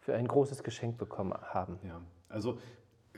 für 0.00 0.14
ein 0.14 0.26
großes 0.26 0.62
Geschenk 0.62 0.98
bekommen 0.98 1.32
haben. 1.32 1.78
Ja, 1.84 2.00
also 2.28 2.58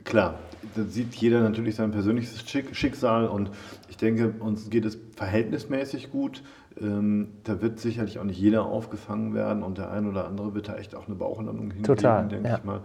Klar, 0.03 0.39
da 0.75 0.83
sieht 0.83 1.15
jeder 1.15 1.41
natürlich 1.41 1.75
sein 1.75 1.91
persönliches 1.91 2.43
Schicksal 2.47 3.27
und 3.27 3.49
ich 3.89 3.97
denke, 3.97 4.33
uns 4.39 4.69
geht 4.69 4.85
es 4.85 4.97
verhältnismäßig 5.15 6.11
gut. 6.11 6.43
Ähm, 6.79 7.29
da 7.43 7.61
wird 7.61 7.79
sicherlich 7.79 8.19
auch 8.19 8.23
nicht 8.23 8.39
jeder 8.39 8.65
aufgefangen 8.65 9.33
werden 9.33 9.63
und 9.63 9.77
der 9.77 9.91
ein 9.91 10.07
oder 10.07 10.27
andere 10.27 10.53
wird 10.53 10.67
da 10.67 10.75
echt 10.75 10.93
auch 10.93 11.07
eine 11.07 11.15
Bauchlandung 11.15 11.71
hinkriegen, 11.71 12.29
denke 12.29 12.49
ja. 12.49 12.57
ich 12.57 12.63
mal. 12.63 12.81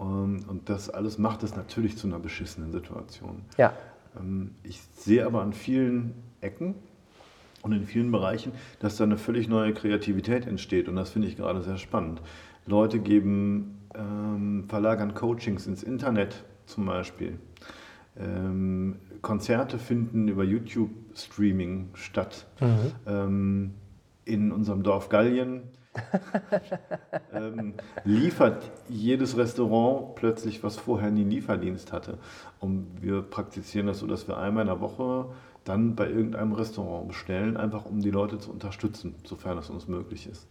Ähm, 0.00 0.40
und 0.48 0.68
das 0.68 0.90
alles 0.90 1.18
macht 1.18 1.42
es 1.42 1.54
natürlich 1.54 1.96
zu 1.96 2.06
einer 2.06 2.18
beschissenen 2.18 2.72
Situation. 2.72 3.42
Ja. 3.56 3.72
Ähm, 4.18 4.54
ich 4.62 4.80
sehe 4.94 5.24
aber 5.24 5.42
an 5.42 5.52
vielen 5.52 6.14
Ecken 6.40 6.74
und 7.62 7.72
in 7.72 7.84
vielen 7.84 8.10
Bereichen, 8.10 8.52
dass 8.80 8.96
da 8.96 9.04
eine 9.04 9.18
völlig 9.18 9.48
neue 9.48 9.72
Kreativität 9.74 10.46
entsteht 10.46 10.88
und 10.88 10.96
das 10.96 11.10
finde 11.10 11.28
ich 11.28 11.36
gerade 11.36 11.62
sehr 11.62 11.78
spannend. 11.78 12.20
Leute 12.66 12.98
geben, 12.98 13.79
ähm, 13.94 14.64
verlagern 14.68 15.14
Coachings 15.14 15.66
ins 15.66 15.82
Internet 15.82 16.44
zum 16.66 16.86
Beispiel. 16.86 17.38
Ähm, 18.18 18.96
Konzerte 19.22 19.78
finden 19.78 20.28
über 20.28 20.44
YouTube-Streaming 20.44 21.90
statt. 21.94 22.46
Mhm. 22.60 22.92
Ähm, 23.06 23.74
in 24.24 24.52
unserem 24.52 24.82
Dorf 24.82 25.08
Gallien 25.08 25.62
ähm, 27.32 27.74
liefert 28.04 28.70
jedes 28.88 29.36
Restaurant 29.36 30.14
plötzlich, 30.14 30.62
was 30.62 30.76
vorher 30.76 31.10
nie 31.10 31.24
Lieferdienst 31.24 31.92
hatte. 31.92 32.18
Und 32.60 33.02
wir 33.02 33.22
praktizieren 33.22 33.86
das 33.86 33.98
so, 33.98 34.06
dass 34.06 34.28
wir 34.28 34.38
einmal 34.38 34.62
in 34.62 34.68
der 34.68 34.80
Woche 34.80 35.26
dann 35.64 35.96
bei 35.96 36.08
irgendeinem 36.08 36.52
Restaurant 36.52 37.08
bestellen, 37.08 37.56
einfach 37.56 37.84
um 37.84 38.00
die 38.00 38.10
Leute 38.10 38.38
zu 38.38 38.50
unterstützen, 38.50 39.14
sofern 39.24 39.58
es 39.58 39.68
uns 39.68 39.88
möglich 39.88 40.28
ist. 40.28 40.48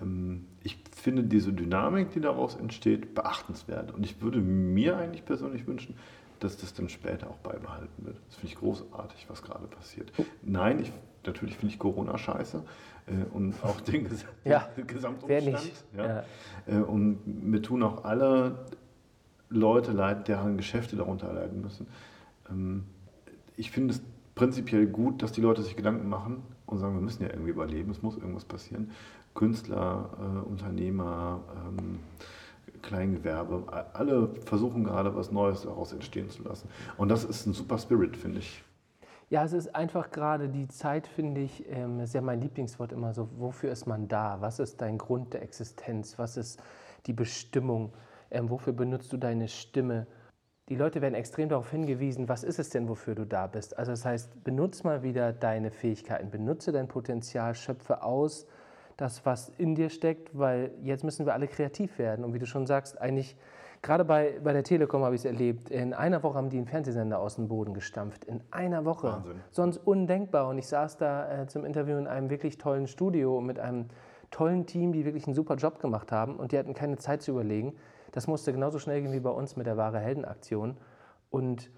Ähm, 0.00 0.46
ich 0.62 0.78
finde 0.94 1.24
diese 1.24 1.52
Dynamik, 1.52 2.10
die 2.10 2.20
daraus 2.20 2.56
entsteht, 2.56 3.14
beachtenswert. 3.14 3.92
Und 3.92 4.04
ich 4.04 4.20
würde 4.20 4.40
mir 4.40 4.96
eigentlich 4.96 5.24
persönlich 5.24 5.66
wünschen, 5.66 5.94
dass 6.40 6.56
das 6.56 6.74
dann 6.74 6.88
später 6.88 7.28
auch 7.30 7.38
beibehalten 7.38 8.04
wird. 8.04 8.16
Das 8.28 8.36
finde 8.36 8.52
ich 8.54 8.58
großartig, 8.58 9.26
was 9.28 9.42
gerade 9.42 9.66
passiert. 9.66 10.12
Nein, 10.42 10.80
ich, 10.80 10.92
natürlich 11.24 11.56
finde 11.56 11.74
ich 11.74 11.78
Corona 11.78 12.16
scheiße 12.16 12.62
äh, 13.06 13.34
und 13.34 13.54
auch 13.64 13.80
den, 13.80 14.04
Ges 14.04 14.24
ja, 14.44 14.68
Gesamtumstand. 14.86 15.72
Ja. 15.96 16.06
Ja. 16.06 16.24
Äh, 16.66 16.82
und 16.82 17.44
mir 17.44 17.62
tun 17.62 17.82
auch 17.82 18.04
alle 18.04 18.66
Leute 19.50 19.92
leid, 19.92 20.28
deren 20.28 20.56
Geschäfte 20.56 20.96
darunter 20.96 21.32
leiden 21.32 21.62
müssen. 21.62 21.86
Ähm, 22.50 22.84
ich 23.56 23.70
finde 23.70 23.94
es 23.94 24.02
prinzipiell 24.34 24.86
gut, 24.86 25.22
dass 25.22 25.32
die 25.32 25.40
Leute 25.40 25.62
sich 25.62 25.74
Gedanken 25.74 26.08
machen 26.08 26.42
und 26.66 26.78
sagen, 26.78 26.94
wir 26.94 27.00
müssen 27.00 27.22
ja 27.22 27.30
irgendwie 27.30 27.50
überleben, 27.50 27.90
es 27.90 28.02
muss 28.02 28.16
irgendwas 28.16 28.44
passieren. 28.44 28.90
Künstler, 29.38 30.10
äh, 30.18 30.48
Unternehmer, 30.48 31.40
ähm, 31.64 32.00
Kleingewerbe, 32.82 33.62
alle 33.92 34.30
versuchen 34.44 34.82
gerade 34.82 35.14
was 35.14 35.30
Neues 35.30 35.62
daraus 35.62 35.92
entstehen 35.92 36.28
zu 36.28 36.42
lassen. 36.42 36.68
Und 36.96 37.08
das 37.08 37.22
ist 37.22 37.46
ein 37.46 37.52
super 37.52 37.78
Spirit, 37.78 38.16
finde 38.16 38.40
ich. 38.40 38.64
Ja, 39.30 39.44
es 39.44 39.52
ist 39.52 39.76
einfach 39.76 40.10
gerade 40.10 40.48
die 40.48 40.66
Zeit, 40.66 41.06
finde 41.06 41.42
ich, 41.42 41.64
ähm, 41.70 42.00
ist 42.00 42.14
ja 42.14 42.20
mein 42.20 42.40
Lieblingswort 42.40 42.90
immer 42.90 43.14
so, 43.14 43.28
wofür 43.38 43.70
ist 43.70 43.86
man 43.86 44.08
da? 44.08 44.38
Was 44.40 44.58
ist 44.58 44.80
dein 44.80 44.98
Grund 44.98 45.34
der 45.34 45.42
Existenz? 45.42 46.18
Was 46.18 46.36
ist 46.36 46.60
die 47.06 47.12
Bestimmung? 47.12 47.92
Ähm, 48.32 48.50
wofür 48.50 48.72
benutzt 48.72 49.12
du 49.12 49.18
deine 49.18 49.46
Stimme? 49.46 50.08
Die 50.68 50.76
Leute 50.76 51.00
werden 51.00 51.14
extrem 51.14 51.48
darauf 51.48 51.70
hingewiesen, 51.70 52.28
was 52.28 52.42
ist 52.42 52.58
es 52.58 52.70
denn, 52.70 52.88
wofür 52.88 53.14
du 53.14 53.24
da 53.24 53.46
bist? 53.46 53.78
Also 53.78 53.92
das 53.92 54.04
heißt, 54.04 54.42
benutze 54.42 54.82
mal 54.82 55.04
wieder 55.04 55.32
deine 55.32 55.70
Fähigkeiten, 55.70 56.28
benutze 56.30 56.72
dein 56.72 56.88
Potenzial, 56.88 57.54
schöpfe 57.54 58.02
aus 58.02 58.48
das, 58.98 59.24
was 59.24 59.50
in 59.56 59.74
dir 59.74 59.88
steckt, 59.88 60.36
weil 60.36 60.72
jetzt 60.82 61.04
müssen 61.04 61.24
wir 61.24 61.32
alle 61.32 61.48
kreativ 61.48 61.98
werden. 61.98 62.24
Und 62.24 62.34
wie 62.34 62.38
du 62.38 62.46
schon 62.46 62.66
sagst, 62.66 63.00
eigentlich 63.00 63.36
Gerade 63.82 64.04
bei, 64.04 64.40
bei 64.42 64.52
der 64.52 64.64
Telekom 64.64 65.04
habe 65.04 65.14
ich 65.14 65.20
es 65.20 65.24
erlebt. 65.24 65.70
In 65.70 65.94
einer 65.94 66.22
Woche 66.22 66.36
haben 66.36 66.50
die 66.50 66.56
einen 66.56 66.66
Fernsehsender 66.66 67.18
aus 67.20 67.36
dem 67.36 67.48
Boden 67.48 67.74
gestampft. 67.74 68.24
In 68.24 68.40
einer 68.50 68.84
Woche. 68.84 69.08
Wahnsinn. 69.08 69.40
Sonst 69.50 69.78
undenkbar. 69.78 70.48
Und 70.48 70.58
ich 70.58 70.66
saß 70.66 70.96
da 70.96 71.42
äh, 71.42 71.46
zum 71.46 71.64
Interview 71.64 71.96
in 71.96 72.06
einem 72.06 72.28
wirklich 72.30 72.58
tollen 72.58 72.86
Studio 72.86 73.40
mit 73.40 73.60
einem 73.60 73.86
tollen 74.30 74.66
Team, 74.66 74.92
die 74.92 75.04
wirklich 75.04 75.26
einen 75.26 75.34
super 75.34 75.54
Job 75.54 75.78
gemacht 75.78 76.10
haben. 76.10 76.36
Und 76.36 76.52
die 76.52 76.58
hatten 76.58 76.74
keine 76.74 76.98
Zeit 76.98 77.22
zu 77.22 77.30
überlegen. 77.30 77.74
Das 78.12 78.26
musste 78.26 78.52
genauso 78.52 78.78
schnell 78.78 79.00
gehen 79.00 79.12
wie 79.12 79.20
bei 79.20 79.30
uns 79.30 79.56
mit 79.56 79.66
der 79.66 79.76
wahre 79.76 80.00
Heldenaktion. 80.00 80.76
Und 81.30 81.70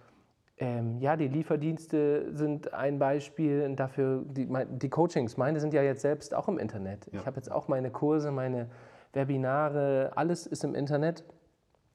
ähm, 0.61 0.99
ja, 1.01 1.17
die 1.17 1.27
Lieferdienste 1.27 2.37
sind 2.37 2.75
ein 2.75 2.99
Beispiel 2.99 3.75
dafür, 3.75 4.23
die, 4.27 4.47
die, 4.69 4.89
Coachings, 4.91 5.39
meine 5.39 5.59
sind 5.59 5.73
ja 5.73 5.83
jetzt 5.83 6.03
selbst 6.03 6.35
auch 6.35 6.49
im 6.49 6.59
Internet. 6.59 7.07
Ja. 7.07 7.21
Ich 7.21 7.27
habe 7.27 7.37
jetzt 7.37 7.51
auch 7.51 7.67
meine 7.67 7.91
Kurse, 7.91 8.31
meine 8.31 8.69
Webinare, 9.15 10.13
alles 10.17 10.47
ist 10.47 10.63
im 10.63 10.75
Internet. 10.75 11.25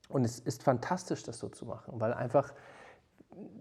Und 0.10 0.26
es 0.26 0.40
ist 0.40 0.64
fantastisch, 0.64 1.24
das 1.24 1.38
so 1.40 1.50
zu 1.50 1.66
machen, 1.66 2.00
weil 2.00 2.14
einfach 2.14 2.54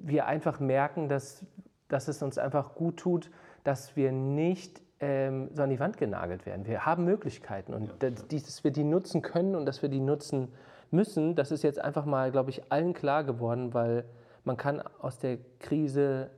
wir 0.03 0.27
einfach 0.27 0.59
merken, 0.59 1.09
dass, 1.09 1.45
dass 1.89 2.09
es 2.09 2.23
uns 2.23 2.39
einfach 2.39 2.75
gut 2.75 2.99
tut, 2.99 3.31
dass 3.63 3.97
wir 3.97 4.11
nicht 4.11 4.83
ähm, 5.01 5.51
so 5.53 5.63
an 5.63 5.71
die 5.71 5.81
Wand 5.81 5.99
genagelt 5.99 6.47
werden. 6.47 6.67
Wir 6.67 6.87
haben 6.87 7.05
Möglichkeiten 7.05 7.75
und 7.75 7.89
ja, 8.03 8.11
dass, 8.11 8.27
dass 8.27 8.65
wir 8.65 8.71
die 8.71 8.85
nutzen 8.85 9.21
können 9.21 9.55
und 9.55 9.67
dass 9.67 9.83
wir 9.83 9.91
die 9.91 10.01
nutzen 10.01 10.53
müssen, 10.91 11.35
das 11.35 11.51
ist 11.51 11.63
jetzt 11.63 11.79
einfach 11.79 12.07
mal, 12.07 12.31
glaube 12.31 12.51
ich, 12.51 12.73
allen 12.73 12.95
klar 12.95 13.25
geworden, 13.25 13.75
weil 13.75 14.05
man 14.45 14.57
kann 14.57 14.83
aus 15.01 15.19
der 15.19 15.39
Krise 15.59 16.31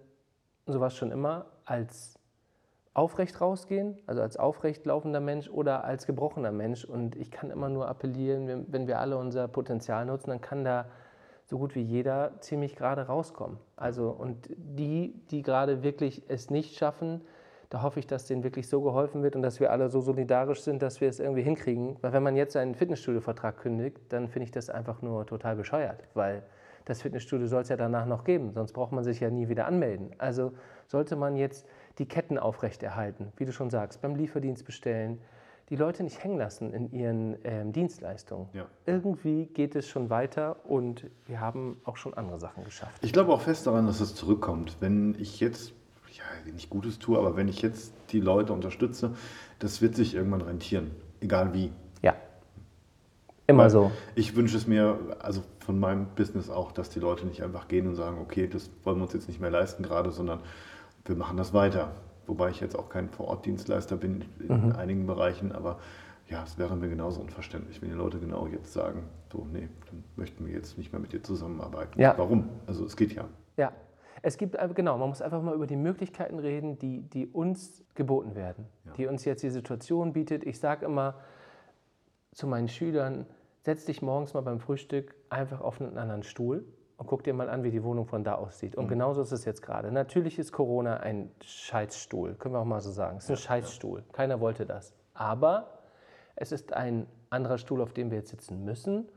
sowas 0.67 0.95
schon 0.95 1.11
immer 1.11 1.47
als 1.65 2.19
aufrecht 2.95 3.41
rausgehen, 3.41 3.99
also 4.07 4.23
als 4.23 4.37
aufrecht 4.39 4.87
laufender 4.87 5.21
Mensch 5.21 5.51
oder 5.51 5.85
als 5.85 6.07
gebrochener 6.07 6.53
Mensch. 6.53 6.85
Und 6.85 7.15
ich 7.15 7.31
kann 7.31 7.51
immer 7.51 7.69
nur 7.69 7.89
appellieren, 7.89 8.67
wenn 8.69 8.87
wir 8.87 9.01
alle 9.01 9.19
unser 9.19 9.49
Potenzial 9.49 10.07
nutzen, 10.07 10.31
dann 10.31 10.41
kann 10.41 10.65
da 10.65 10.87
so 11.45 11.59
gut 11.59 11.75
wie 11.75 11.83
jeder 11.83 12.33
ziemlich 12.41 12.75
gerade 12.75 13.03
rauskommen. 13.03 13.59
Also 13.77 14.11
und 14.11 14.49
die, 14.57 15.15
die 15.31 15.43
gerade 15.43 15.83
wirklich 15.83 16.23
es 16.29 16.51
nicht 16.51 16.77
schaffen, 16.77 17.21
da 17.69 17.83
hoffe 17.83 17.99
ich, 17.99 18.07
dass 18.07 18.27
denen 18.27 18.45
wirklich 18.45 18.69
so 18.69 18.81
geholfen 18.81 19.23
wird 19.23 19.37
und 19.37 19.43
dass 19.43 19.61
wir 19.61 19.73
alle 19.73 19.89
so 19.89 20.01
solidarisch 20.01 20.63
sind, 20.63 20.83
dass 20.83 21.01
wir 21.01 21.09
es 21.09 21.21
irgendwie 21.21 21.43
hinkriegen. 21.43 21.97
Weil 22.01 22.13
wenn 22.13 22.23
man 22.23 22.37
jetzt 22.37 22.57
einen 22.57 22.75
Fitnessstudio-Vertrag 22.75 23.59
kündigt, 23.59 23.99
dann 24.09 24.29
finde 24.29 24.45
ich 24.45 24.53
das 24.53 24.71
einfach 24.71 25.03
nur 25.03 25.27
total 25.27 25.57
bescheuert, 25.57 26.05
weil 26.15 26.45
das 26.87 27.03
Fitnessstudio 27.03 27.47
soll 27.49 27.63
es 27.63 27.69
ja 27.69 27.77
danach 27.77 28.07
noch 28.07 28.25
geben, 28.25 28.53
sonst 28.53 28.73
braucht 28.73 28.93
man 28.93 29.05
sich 29.05 29.21
ja 29.21 29.29
nie 29.29 29.49
wieder 29.49 29.67
anmelden. 29.67 30.11
Also 30.19 30.53
sollte 30.87 31.17
man 31.17 31.37
jetzt 31.37 31.67
die 31.99 32.07
Ketten 32.07 32.39
aufrechterhalten, 32.39 33.33
wie 33.37 33.45
du 33.45 33.53
schon 33.53 33.71
sagst, 33.71 34.01
beim 34.01 34.15
Lieferdienst 34.15 34.65
bestellen, 34.65 35.19
die 35.69 35.75
Leute 35.75 36.05
nicht 36.05 36.23
hängen 36.23 36.39
lassen 36.39 36.73
in 36.73 36.93
ihren 36.93 37.37
ähm, 37.43 37.73
Dienstleistungen. 37.73 38.49
Ja. 38.53 38.67
Irgendwie 38.87 39.47
geht 39.47 39.75
es 39.75 39.89
schon 39.89 40.11
weiter 40.11 40.65
und 40.65 41.11
wir 41.27 41.41
haben 41.41 41.81
auch 41.85 41.97
schon 41.97 42.15
andere 42.15 42.39
Sachen 42.39 42.63
geschafft. 42.63 43.03
Ich 43.05 43.13
glaube 43.13 43.33
auch 43.33 43.41
fest 43.41 43.67
daran, 43.67 43.87
dass 43.87 44.01
es 44.01 44.15
zurückkommt. 44.15 44.77
Wenn 44.79 45.17
ich 45.19 45.41
jetzt, 45.41 45.75
ja, 46.13 46.53
nicht 46.53 46.71
Gutes 46.71 47.01
tue, 47.01 47.19
aber 47.19 47.35
wenn 47.37 47.49
ich 47.49 47.63
jetzt 47.63 47.95
die 48.11 48.21
Leute 48.21 48.53
unterstütze, 48.53 49.17
das 49.59 49.83
wird 49.83 49.97
sich 49.97 50.15
irgendwann 50.15 50.43
rentieren, 50.43 50.93
egal 51.21 51.53
wie. 51.53 51.73
Immer 53.47 53.65
Weil 53.65 53.71
so. 53.71 53.93
Ich 54.15 54.35
wünsche 54.35 54.57
es 54.57 54.67
mir, 54.67 54.99
also 55.21 55.43
von 55.61 55.79
meinem 55.79 56.07
Business 56.17 56.51
auch, 56.51 56.73
dass 56.73 56.91
die 56.91 56.99
Leute 56.99 57.27
nicht 57.27 57.43
einfach 57.43 57.69
gehen 57.69 57.87
und 57.87 57.95
sagen, 57.95 58.19
okay, 58.21 58.49
das 58.49 58.71
wollen 58.85 58.99
wir 58.99 59.05
uns 59.05 59.13
jetzt 59.13 59.29
nicht 59.29 59.41
mehr 59.41 59.51
leisten 59.51 59.83
gerade, 59.83 60.11
sondern 60.11 60.41
wir 61.05 61.17
machen 61.17 61.37
das 61.37 61.55
weiter. 61.55 61.93
Wobei 62.27 62.51
ich 62.51 62.61
jetzt 62.61 62.77
auch 62.77 62.89
kein 62.89 63.09
Vorortdienstleister 63.09 63.97
bin 63.97 64.25
in 64.41 64.67
mhm. 64.67 64.73
einigen 64.73 65.07
Bereichen, 65.07 65.53
aber 65.53 65.79
ja, 66.29 66.43
es 66.43 66.59
wäre 66.59 66.75
mir 66.77 66.89
genauso 66.89 67.21
unverständlich, 67.21 67.81
wenn 67.81 67.89
die 67.89 67.95
Leute 67.95 68.19
genau 68.19 68.49
jetzt 68.49 68.73
sagen, 68.73 69.05
so, 69.33 69.47
nee, 69.53 69.69
dann 69.89 70.03
möchten 70.17 70.45
wir 70.45 70.53
jetzt 70.53 70.77
nicht 70.77 70.93
mehr 70.93 71.01
mit 71.01 71.13
dir 71.13 71.23
zusammenarbeiten. 71.23 72.01
Ja. 72.01 72.15
Warum? 72.17 72.49
Also 72.67 72.85
es 72.85 72.97
geht 72.97 73.13
ja. 73.13 73.27
Ja, 73.57 73.73
es 74.23 74.37
gibt, 74.37 74.57
genau, 74.75 74.99
man 74.99 75.09
muss 75.09 75.23
einfach 75.23 75.41
mal 75.41 75.55
über 75.55 75.69
die 75.69 75.77
Möglichkeiten 75.77 76.41
reden, 76.41 76.79
die, 76.81 77.03
die 77.03 77.27
uns 77.27 77.85
geboten 77.95 78.35
werden, 78.35 78.67
ja. 78.85 78.93
die 78.95 79.07
uns 79.07 79.25
jetzt 79.25 79.45
die 79.45 79.51
Situation 79.51 80.13
bietet. 80.13 80.45
Ich 80.45 80.59
sage 80.59 80.87
immer 80.87 81.15
zu 82.33 82.49
meinen 82.49 82.69
Schülern, 82.69 83.27
setz 83.67 83.85
dich 83.85 84.01
morgens 84.01 84.33
mal 84.33 84.43
beim 84.43 84.61
Frühstück 84.61 85.17
einfach 85.29 85.61
auf 85.61 85.81
einen 85.81 85.99
anderen 85.99 86.23
Stuhl 86.23 86.65
und 86.99 87.09
guck 87.09 87.25
dir 87.25 87.35
mal 87.35 87.51
an, 87.51 87.65
wie 87.65 87.73
die 87.73 87.83
Wohnung 87.83 88.07
von 88.07 88.23
da 88.23 88.37
aussieht. 88.37 88.77
Und 88.77 88.85
mhm. 88.85 88.91
genauso 88.91 89.23
ist 89.23 89.33
es 89.33 89.45
jetzt 89.45 89.61
gerade. 89.61 89.91
Natürlich 89.91 90.39
ist 90.39 90.53
Corona 90.53 90.99
ein 90.99 91.33
Scheißstuhl, 91.43 92.37
können 92.37 92.55
wir 92.55 92.61
auch 92.61 92.65
mal 92.65 92.81
so 92.81 92.93
sagen. 92.93 93.17
Es 93.17 93.25
ist 93.25 93.31
ein 93.31 93.35
ja, 93.35 93.41
Scheißstuhl. 93.41 94.05
Ja. 94.07 94.13
Keiner 94.13 94.41
wollte 94.41 94.67
das. 94.67 94.95
Aber 95.15 95.81
es 96.37 96.53
ist 96.53 96.75
ein 96.75 97.09
anderer 97.29 97.59
Stuhl, 97.59 97.83
auf 97.83 97.93
dem 97.93 98.13
wir 98.13 98.19
jetzt 98.19 98.31
sitzen 98.31 98.65
müssen. 98.65 99.09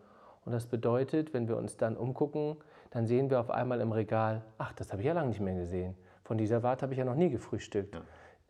Und 0.46 0.52
das 0.52 0.66
bedeutet, 0.66 1.32
wenn 1.32 1.48
wir 1.48 1.56
uns 1.56 1.78
dann 1.78 1.96
umgucken, 1.96 2.58
dann 2.90 3.06
sehen 3.06 3.30
wir 3.30 3.40
auf 3.40 3.52
einmal 3.52 3.80
im 3.82 3.92
Regal, 3.92 4.42
ach, 4.58 4.74
das 4.74 4.92
habe 4.92 5.04
ich 5.04 5.06
ja 5.06 5.14
lange 5.14 5.30
nicht 5.30 5.42
mehr 5.42 5.54
gesehen. 5.54 5.96
Von 6.24 6.40
dieser 6.40 6.64
Warte 6.64 6.82
habe 6.82 6.94
ich 6.94 6.98
ja 6.98 7.06
noch 7.06 7.14
nie 7.14 7.30
gefrühstückt. 7.30 7.94
Ja. 7.94 8.02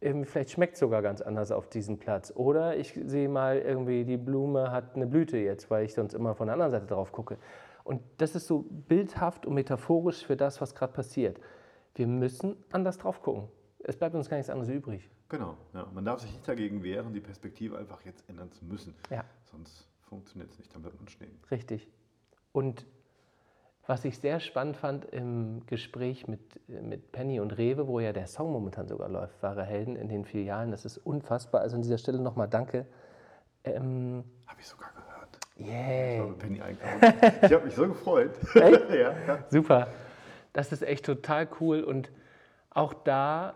Vielleicht 0.01 0.51
schmeckt 0.51 0.75
es 0.75 0.79
sogar 0.79 1.01
ganz 1.01 1.19
anders 1.19 1.51
auf 1.51 1.67
diesem 1.67 1.97
Platz. 1.97 2.31
Oder 2.33 2.77
ich 2.77 2.93
sehe 3.05 3.27
mal 3.27 3.59
irgendwie, 3.59 4.05
die 4.05 4.17
Blume 4.17 4.71
hat 4.71 4.95
eine 4.95 5.05
Blüte 5.05 5.37
jetzt, 5.37 5.69
weil 5.69 5.85
ich 5.85 5.93
sonst 5.93 6.13
immer 6.13 6.35
von 6.35 6.47
der 6.47 6.53
anderen 6.53 6.71
Seite 6.71 6.85
drauf 6.85 7.11
gucke. 7.11 7.37
Und 7.83 8.01
das 8.17 8.35
ist 8.35 8.47
so 8.47 8.65
bildhaft 8.69 9.45
und 9.45 9.55
metaphorisch 9.55 10.25
für 10.25 10.37
das, 10.37 10.61
was 10.61 10.73
gerade 10.73 10.93
passiert. 10.93 11.39
Wir 11.95 12.07
müssen 12.07 12.55
anders 12.71 12.97
drauf 12.97 13.21
gucken. 13.21 13.49
Es 13.79 13.97
bleibt 13.97 14.15
uns 14.15 14.29
gar 14.29 14.37
nichts 14.37 14.49
anderes 14.49 14.69
übrig. 14.69 15.09
Genau, 15.27 15.57
ja. 15.73 15.87
man 15.93 16.05
darf 16.05 16.21
sich 16.21 16.31
nicht 16.31 16.47
dagegen 16.47 16.83
wehren, 16.83 17.13
die 17.13 17.19
Perspektive 17.19 17.77
einfach 17.77 18.03
jetzt 18.05 18.27
ändern 18.29 18.51
zu 18.51 18.65
müssen. 18.65 18.95
Ja. 19.09 19.23
Sonst 19.43 19.87
funktioniert 20.01 20.51
es 20.51 20.57
nicht, 20.57 20.73
dann 20.73 20.83
wird 20.83 20.95
man 20.97 21.07
stehen. 21.07 21.39
Richtig. 21.51 21.87
Und 22.51 22.85
was 23.89 24.05
ich 24.05 24.19
sehr 24.19 24.39
spannend 24.39 24.77
fand 24.77 25.05
im 25.05 25.65
Gespräch 25.65 26.27
mit, 26.27 26.39
mit 26.67 27.11
Penny 27.11 27.39
und 27.39 27.57
Rewe, 27.57 27.87
wo 27.87 27.99
ja 27.99 28.13
der 28.13 28.27
Song 28.27 28.51
momentan 28.51 28.87
sogar 28.87 29.09
läuft, 29.09 29.41
wahre 29.41 29.63
Helden 29.63 29.95
in 29.95 30.07
den 30.07 30.25
Filialen, 30.25 30.69
das 30.69 30.85
ist 30.85 30.99
unfassbar. 30.99 31.61
Also 31.61 31.75
an 31.75 31.81
dieser 31.81 31.97
Stelle 31.97 32.19
nochmal 32.19 32.47
danke. 32.47 32.85
Ähm, 33.63 34.23
Habe 34.45 34.61
ich 34.61 34.67
sogar 34.67 34.91
gehört. 34.91 35.39
Yeah. 35.59 36.13
Ich 36.13 36.19
habe 36.19 36.33
Penny 36.33 36.61
einkaufen. 36.61 37.13
Ich 37.41 37.51
habe 37.51 37.65
mich 37.65 37.73
so 37.73 37.87
gefreut. 37.87 38.31
Echt? 38.53 38.89
ja, 38.91 39.13
ja. 39.27 39.39
Super. 39.49 39.87
Das 40.53 40.71
ist 40.71 40.83
echt 40.83 41.05
total 41.05 41.47
cool. 41.59 41.81
Und 41.81 42.11
auch 42.69 42.93
da 42.93 43.55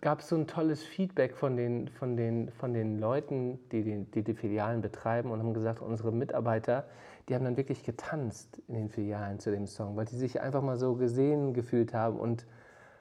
gab 0.00 0.20
es 0.20 0.28
so 0.28 0.36
ein 0.36 0.46
tolles 0.46 0.82
Feedback 0.82 1.36
von 1.36 1.58
den, 1.58 1.88
von 1.88 2.16
den, 2.16 2.50
von 2.52 2.72
den 2.72 2.98
Leuten, 2.98 3.58
die 3.70 3.82
die, 3.82 4.04
die 4.04 4.22
die 4.22 4.34
Filialen 4.34 4.80
betreiben 4.80 5.30
und 5.30 5.40
haben 5.40 5.52
gesagt, 5.52 5.82
unsere 5.82 6.10
Mitarbeiter, 6.10 6.86
die 7.28 7.34
haben 7.34 7.44
dann 7.44 7.56
wirklich 7.56 7.84
getanzt 7.84 8.60
in 8.68 8.74
den 8.74 8.88
Filialen 8.88 9.38
zu 9.38 9.50
dem 9.50 9.66
Song, 9.66 9.96
weil 9.96 10.06
die 10.06 10.16
sich 10.16 10.40
einfach 10.40 10.62
mal 10.62 10.76
so 10.76 10.94
gesehen 10.94 11.54
gefühlt 11.54 11.94
haben 11.94 12.18
und 12.18 12.46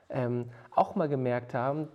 ähm, 0.09 0.45
auch 0.71 0.95
mal 0.95 1.07
gemerkt 1.07 1.53
haben, 1.53 1.87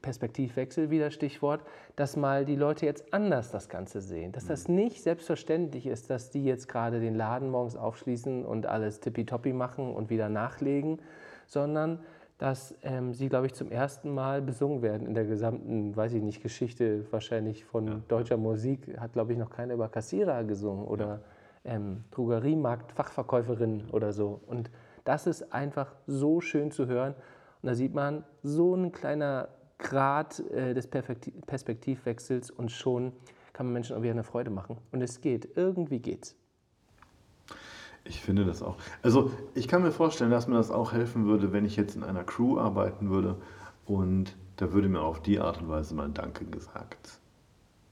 Perspektivwechsel 0.00 0.90
wieder 0.90 1.10
Stichwort, 1.10 1.62
dass 1.96 2.16
mal 2.16 2.44
die 2.44 2.54
Leute 2.54 2.86
jetzt 2.86 3.12
anders 3.12 3.50
das 3.50 3.68
Ganze 3.68 4.00
sehen. 4.00 4.32
Dass 4.32 4.46
das 4.46 4.68
mhm. 4.68 4.76
nicht 4.76 5.02
selbstverständlich 5.02 5.86
ist, 5.86 6.10
dass 6.10 6.30
die 6.30 6.44
jetzt 6.44 6.68
gerade 6.68 7.00
den 7.00 7.14
Laden 7.14 7.50
morgens 7.50 7.76
aufschließen 7.76 8.44
und 8.44 8.66
alles 8.66 9.00
tippitoppi 9.00 9.52
machen 9.52 9.94
und 9.94 10.10
wieder 10.10 10.28
nachlegen, 10.28 11.00
sondern 11.46 12.00
dass 12.38 12.74
ähm, 12.82 13.14
sie, 13.14 13.28
glaube 13.28 13.46
ich, 13.46 13.54
zum 13.54 13.70
ersten 13.70 14.14
Mal 14.14 14.42
besungen 14.42 14.82
werden 14.82 15.06
in 15.06 15.14
der 15.14 15.24
gesamten, 15.24 15.96
weiß 15.96 16.12
ich 16.12 16.22
nicht, 16.22 16.42
Geschichte 16.42 17.06
wahrscheinlich 17.10 17.64
von 17.64 17.86
ja. 17.86 18.00
deutscher 18.08 18.36
Musik. 18.36 18.98
Hat, 18.98 19.14
glaube 19.14 19.32
ich, 19.32 19.38
noch 19.38 19.50
keiner 19.50 19.72
über 19.74 19.88
Kassierer 19.88 20.44
gesungen 20.44 20.84
oder 20.84 21.06
ja. 21.06 21.20
Ähm, 21.66 22.04
Drogeriemarkt, 22.10 22.92
Fachverkäuferin 22.92 23.90
oder 23.90 24.12
so. 24.12 24.40
Und 24.46 24.70
das 25.04 25.26
ist 25.26 25.52
einfach 25.52 25.94
so 26.06 26.40
schön 26.40 26.70
zu 26.70 26.86
hören. 26.86 27.14
Und 27.62 27.68
da 27.68 27.74
sieht 27.74 27.94
man, 27.94 28.24
so 28.42 28.74
ein 28.74 28.92
kleiner 28.92 29.48
Grad 29.78 30.40
äh, 30.50 30.74
des 30.74 30.88
Perspektivwechsels 30.88 32.50
und 32.50 32.70
schon 32.70 33.12
kann 33.52 33.66
man 33.66 33.74
Menschen 33.74 33.96
auch 33.96 34.02
wieder 34.02 34.12
eine 34.12 34.24
Freude 34.24 34.50
machen. 34.50 34.78
Und 34.92 35.02
es 35.02 35.20
geht, 35.20 35.56
irgendwie 35.56 35.98
geht's. 35.98 36.36
Ich 38.04 38.20
finde 38.20 38.44
das 38.44 38.62
auch. 38.62 38.76
Also 39.02 39.30
ich 39.54 39.68
kann 39.68 39.82
mir 39.82 39.90
vorstellen, 39.90 40.30
dass 40.30 40.46
mir 40.46 40.56
das 40.56 40.70
auch 40.70 40.92
helfen 40.92 41.26
würde, 41.26 41.52
wenn 41.52 41.64
ich 41.64 41.76
jetzt 41.76 41.96
in 41.96 42.04
einer 42.04 42.24
Crew 42.24 42.58
arbeiten 42.58 43.10
würde 43.10 43.36
und 43.84 44.36
da 44.56 44.72
würde 44.72 44.88
mir 44.88 45.00
auf 45.00 45.20
die 45.20 45.40
Art 45.40 45.60
und 45.60 45.68
Weise 45.68 45.94
mal 45.94 46.08
Danke 46.10 46.44
gesagt. 46.44 47.20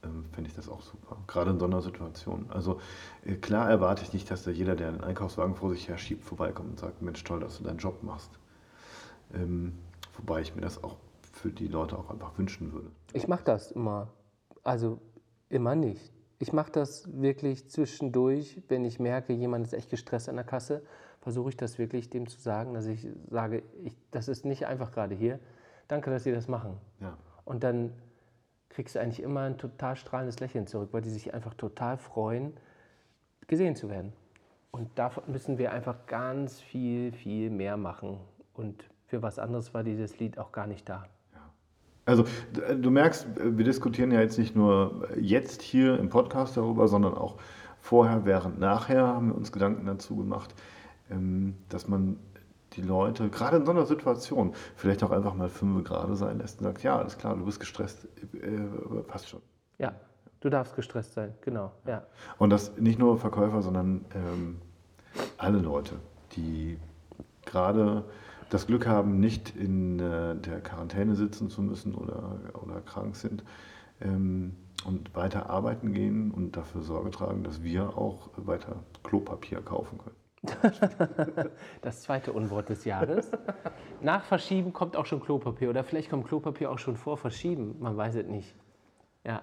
Ähm, 0.05 0.27
Finde 0.33 0.51
ich 0.51 0.57
das 0.57 0.69
auch 0.69 0.83
super. 0.83 1.17
Gerade 1.27 1.51
in 1.51 1.59
so 1.59 1.65
einer 1.65 1.83
Situation. 1.83 2.47
Also 2.51 2.81
äh, 3.25 3.35
klar 3.35 3.69
erwarte 3.71 4.03
ich 4.03 4.13
nicht, 4.13 4.31
dass 4.31 4.45
da 4.45 4.51
jeder, 4.51 4.77
der 4.77 4.89
einen 4.89 5.01
Einkaufswagen 5.01 5.55
vor 5.55 5.71
sich 5.71 5.89
her 5.89 5.99
schiebt, 5.99 6.25
vorbeikommt 6.25 6.71
und 6.71 6.79
sagt, 6.79 7.03
Mensch, 7.03 7.23
toll, 7.25 7.41
dass 7.41 7.59
du 7.59 7.65
deinen 7.65 7.79
Job 7.79 8.03
machst. 8.03 8.31
Ähm, 9.33 9.73
Wobei 10.17 10.41
ich 10.41 10.55
mir 10.55 10.63
das 10.63 10.83
auch 10.83 10.97
für 11.33 11.51
die 11.51 11.67
Leute 11.69 11.99
auch 11.99 12.11
einfach 12.11 12.37
wünschen 12.39 12.73
würde. 12.73 12.91
Ich 13.13 13.29
mache 13.29 13.45
das 13.45 13.73
immer. 13.73 14.09
Also 14.63 14.99
immer 15.49 15.75
nicht. 15.75 16.13
Ich 16.39 16.53
mache 16.53 16.73
das 16.73 17.21
wirklich 17.21 17.69
zwischendurch, 17.71 18.63
wenn 18.69 18.85
ich 18.85 18.99
merke, 18.99 19.33
jemand 19.33 19.67
ist 19.67 19.73
echt 19.73 19.91
gestresst 19.91 20.29
an 20.29 20.37
der 20.37 20.45
Kasse, 20.45 20.83
versuche 21.21 21.51
ich 21.51 21.57
das 21.57 21.79
wirklich 21.79 22.11
dem 22.11 22.27
zu 22.29 22.41
sagen, 22.41 22.75
dass 22.75 22.87
ich 22.87 23.07
sage, 23.31 23.63
ich, 23.83 23.95
das 24.11 24.29
ist 24.29 24.45
nicht 24.45 24.67
einfach 24.67 24.91
gerade 24.91 25.15
hier. 25.15 25.39
Danke, 25.89 26.11
dass 26.11 26.25
Sie 26.25 26.33
das 26.33 26.49
machen. 26.49 26.79
Ja. 27.01 27.17
Und 27.45 27.63
dann 27.63 27.93
kriegst 28.75 28.97
du 28.97 29.01
eigentlich 29.01 29.23
immer 29.23 29.43
ein 29.43 29.57
total 29.57 29.97
strahlendes 29.97 30.41
Lächeln 30.41 30.67
zurück, 30.67 30.89
weil 30.93 31.03
die 31.03 31.11
sich 31.11 31.33
einfach 31.33 31.55
total 31.55 31.97
freuen, 31.97 32.53
gesehen 33.47 33.77
zu 33.77 33.89
werden. 33.89 34.13
Und 34.73 34.99
davon 34.99 35.23
müssen 35.29 35.59
wir 35.59 35.73
einfach 35.73 36.07
ganz 36.07 36.61
viel, 36.61 37.13
viel 37.13 37.51
mehr 37.51 37.77
machen. 37.77 38.19
Und 38.53 38.85
für 39.07 39.23
was 39.23 39.39
anderes 39.39 39.73
war 39.73 39.85
dieses 39.85 40.19
Lied 40.19 40.39
auch 40.39 40.51
gar 40.51 40.67
nicht 40.67 40.89
da. 40.89 41.07
Also 42.07 42.25
du 42.53 42.91
merkst, 42.91 43.27
wir 43.37 43.65
diskutieren 43.65 44.11
ja 44.11 44.21
jetzt 44.21 44.39
nicht 44.39 44.55
nur 44.55 45.09
jetzt 45.19 45.63
hier 45.63 45.99
im 45.99 46.09
Podcast 46.09 46.57
darüber, 46.57 46.89
sondern 46.89 47.15
auch 47.15 47.37
vorher, 47.81 48.27
während, 48.27 48.59
nachher 48.59 49.07
haben 49.07 49.29
wir 49.29 49.37
uns 49.37 49.53
Gedanken 49.53 49.87
dazu 49.87 50.17
gemacht, 50.17 50.55
ähm, 51.11 51.55
dass 51.69 51.87
man 51.87 52.19
die 52.77 52.83
Leute, 52.83 53.29
gerade 53.29 53.57
in 53.59 53.65
so 53.65 53.71
einer 53.71 53.87
Situation, 53.87 54.55
vielleicht 54.77 55.03
auch 55.03 55.11
einfach 55.11 55.35
mal 55.35 55.49
fünf 55.49 55.85
Grad 55.85 56.17
sein 56.17 56.39
lässt 56.39 56.59
und 56.61 56.65
sagt, 56.65 56.83
ja, 56.83 56.99
alles 56.99 57.19
klar, 57.19 57.37
du 57.37 57.45
bist 57.45 57.61
gestresst, 57.61 58.07
äh, 58.35 59.03
passt 59.07 59.29
schon. 59.29 59.41
Ja, 59.79 59.95
du 60.41 60.51
darfst 60.51 60.77
gestresst 60.77 61.15
sein, 61.15 61.35
genau. 61.41 61.73
Ja. 61.87 62.05
Und 62.39 62.51
das 62.51 62.77
nicht 62.79 62.99
nur 62.99 63.19
Verkäufer, 63.19 63.63
sondern 63.63 64.05
ähm, 64.15 64.61
alle 65.39 65.59
Leute, 65.59 65.97
die 66.37 66.79
gerade 67.45 68.05
das 68.51 68.67
Glück 68.67 68.87
haben, 68.87 69.21
nicht 69.21 69.57
in 69.57 69.99
äh, 69.99 70.37
der 70.37 70.61
Quarantäne 70.61 71.15
sitzen 71.15 71.49
zu 71.51 71.63
müssen 71.63 71.95
oder, 71.95 72.39
oder 72.63 72.81
krank 72.81 73.17
sind 73.17 73.43
ähm, 74.01 74.55
und 74.85 75.15
weiter 75.15 75.51
arbeiten 75.51 75.93
gehen 75.93 76.31
und 76.31 76.57
dafür 76.57 76.83
Sorge 76.83 77.11
tragen, 77.11 77.43
dass 77.43 77.63
wir 77.63 77.97
auch 77.97 78.31
weiter 78.37 78.77
Klopapier 79.03 79.61
kaufen 79.61 79.99
können. 79.99 80.17
Das 81.83 82.03
zweite 82.03 82.33
Unwort 82.33 82.69
des 82.69 82.85
Jahres. 82.85 83.31
Nach 84.01 84.25
Verschieben 84.25 84.73
kommt 84.73 84.97
auch 84.97 85.07
schon 85.07 85.21
Klopapier 85.21 85.71
oder 85.71 85.85
vielleicht 85.85 86.11
kommt 86.11 86.27
Klopapier 86.27 86.71
auch 86.71 86.79
schon 86.79 86.97
vor 86.97 87.17
Verschieben, 87.17 87.77
man 87.81 87.97
weiß 87.97 88.17
es 88.17 88.27
nicht. 88.27 88.55
Ja. 89.25 89.43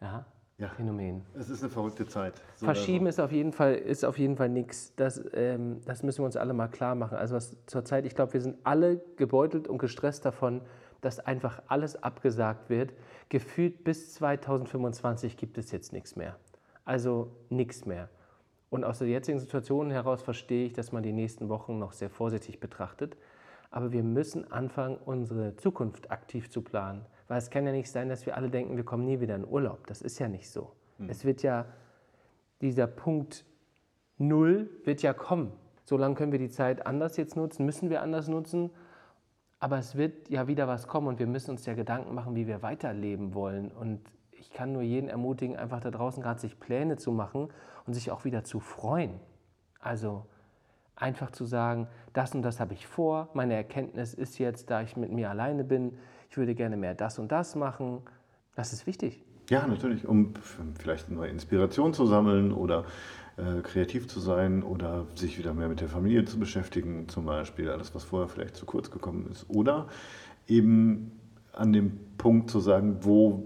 Ja. 0.00 0.26
Ja. 0.58 0.68
Phänomen. 0.70 1.24
Es 1.34 1.50
ist 1.50 1.62
eine 1.62 1.70
verrückte 1.70 2.06
Zeit. 2.06 2.34
So 2.56 2.66
Verschieben 2.66 3.06
ist 3.06 3.20
auf 3.20 3.30
jeden 3.30 3.52
Fall, 3.52 3.76
ist 3.76 4.04
auf 4.04 4.18
jeden 4.18 4.36
Fall 4.36 4.48
nichts. 4.48 4.92
Das, 4.96 5.22
ähm, 5.32 5.80
das 5.84 6.02
müssen 6.02 6.22
wir 6.22 6.26
uns 6.26 6.36
alle 6.36 6.52
mal 6.52 6.66
klar 6.66 6.96
machen. 6.96 7.16
Also 7.16 7.36
was 7.36 7.56
zurzeit, 7.66 8.04
ich 8.06 8.16
glaube, 8.16 8.32
wir 8.32 8.40
sind 8.40 8.58
alle 8.64 9.00
gebeutelt 9.16 9.68
und 9.68 9.78
gestresst 9.78 10.24
davon, 10.24 10.62
dass 11.00 11.20
einfach 11.20 11.62
alles 11.68 12.02
abgesagt 12.02 12.70
wird. 12.70 12.92
Gefühlt 13.28 13.84
bis 13.84 14.14
2025 14.14 15.36
gibt 15.36 15.58
es 15.58 15.70
jetzt 15.70 15.92
nichts 15.92 16.16
mehr. 16.16 16.36
Also 16.84 17.36
nichts 17.50 17.86
mehr. 17.86 18.08
Und 18.70 18.84
aus 18.84 18.98
der 18.98 19.08
jetzigen 19.08 19.38
Situation 19.38 19.90
heraus 19.90 20.22
verstehe 20.22 20.66
ich, 20.66 20.72
dass 20.74 20.92
man 20.92 21.02
die 21.02 21.12
nächsten 21.12 21.48
Wochen 21.48 21.78
noch 21.78 21.92
sehr 21.92 22.10
vorsichtig 22.10 22.60
betrachtet. 22.60 23.16
Aber 23.70 23.92
wir 23.92 24.02
müssen 24.02 24.50
anfangen, 24.50 24.98
unsere 25.04 25.56
Zukunft 25.56 26.10
aktiv 26.10 26.50
zu 26.50 26.62
planen. 26.62 27.04
Weil 27.28 27.38
es 27.38 27.50
kann 27.50 27.66
ja 27.66 27.72
nicht 27.72 27.90
sein, 27.90 28.08
dass 28.08 28.26
wir 28.26 28.36
alle 28.36 28.50
denken, 28.50 28.76
wir 28.76 28.84
kommen 28.84 29.04
nie 29.04 29.20
wieder 29.20 29.36
in 29.36 29.46
Urlaub. 29.46 29.86
Das 29.86 30.02
ist 30.02 30.18
ja 30.18 30.28
nicht 30.28 30.50
so. 30.50 30.72
Mhm. 30.98 31.10
Es 31.10 31.24
wird 31.24 31.42
ja, 31.42 31.66
dieser 32.60 32.86
Punkt 32.86 33.44
Null 34.18 34.68
wird 34.84 35.02
ja 35.02 35.12
kommen. 35.12 35.52
Solange 35.84 36.14
können 36.14 36.32
wir 36.32 36.38
die 36.38 36.50
Zeit 36.50 36.86
anders 36.86 37.16
jetzt 37.16 37.36
nutzen, 37.36 37.64
müssen 37.64 37.88
wir 37.88 38.02
anders 38.02 38.28
nutzen. 38.28 38.70
Aber 39.60 39.78
es 39.78 39.96
wird 39.96 40.28
ja 40.28 40.46
wieder 40.46 40.68
was 40.68 40.86
kommen 40.86 41.06
und 41.08 41.18
wir 41.18 41.26
müssen 41.26 41.52
uns 41.52 41.66
ja 41.66 41.74
Gedanken 41.74 42.14
machen, 42.14 42.34
wie 42.34 42.46
wir 42.46 42.62
weiterleben 42.62 43.34
wollen. 43.34 43.70
Und 43.70 44.00
ich 44.32 44.50
kann 44.50 44.72
nur 44.72 44.82
jeden 44.82 45.08
ermutigen, 45.08 45.56
einfach 45.56 45.80
da 45.80 45.90
draußen 45.90 46.22
gerade 46.22 46.40
sich 46.40 46.58
Pläne 46.60 46.96
zu 46.96 47.12
machen 47.12 47.48
und 47.88 47.94
sich 47.94 48.10
auch 48.10 48.24
wieder 48.24 48.44
zu 48.44 48.60
freuen. 48.60 49.18
Also 49.80 50.26
einfach 50.94 51.30
zu 51.30 51.44
sagen, 51.44 51.88
das 52.12 52.34
und 52.34 52.42
das 52.42 52.60
habe 52.60 52.74
ich 52.74 52.86
vor, 52.86 53.30
meine 53.32 53.54
Erkenntnis 53.54 54.14
ist 54.14 54.38
jetzt, 54.38 54.70
da 54.70 54.82
ich 54.82 54.96
mit 54.96 55.10
mir 55.10 55.30
alleine 55.30 55.64
bin, 55.64 55.96
ich 56.30 56.36
würde 56.36 56.54
gerne 56.54 56.76
mehr 56.76 56.94
das 56.94 57.18
und 57.18 57.32
das 57.32 57.56
machen. 57.56 58.02
Das 58.54 58.72
ist 58.72 58.86
wichtig. 58.86 59.24
Ja, 59.48 59.66
natürlich, 59.66 60.06
um 60.06 60.34
vielleicht 60.78 61.10
neue 61.10 61.30
Inspiration 61.30 61.94
zu 61.94 62.04
sammeln 62.04 62.52
oder 62.52 62.84
äh, 63.38 63.62
kreativ 63.62 64.06
zu 64.06 64.20
sein 64.20 64.62
oder 64.62 65.06
sich 65.14 65.38
wieder 65.38 65.54
mehr 65.54 65.68
mit 65.68 65.80
der 65.80 65.88
Familie 65.88 66.26
zu 66.26 66.38
beschäftigen, 66.38 67.08
zum 67.08 67.24
Beispiel, 67.24 67.70
alles, 67.70 67.94
was 67.94 68.04
vorher 68.04 68.28
vielleicht 68.28 68.56
zu 68.56 68.66
kurz 68.66 68.90
gekommen 68.90 69.28
ist. 69.30 69.46
Oder 69.48 69.86
eben 70.46 71.12
an 71.52 71.72
dem 71.72 71.98
Punkt 72.18 72.50
zu 72.50 72.60
sagen, 72.60 72.98
wo 73.00 73.44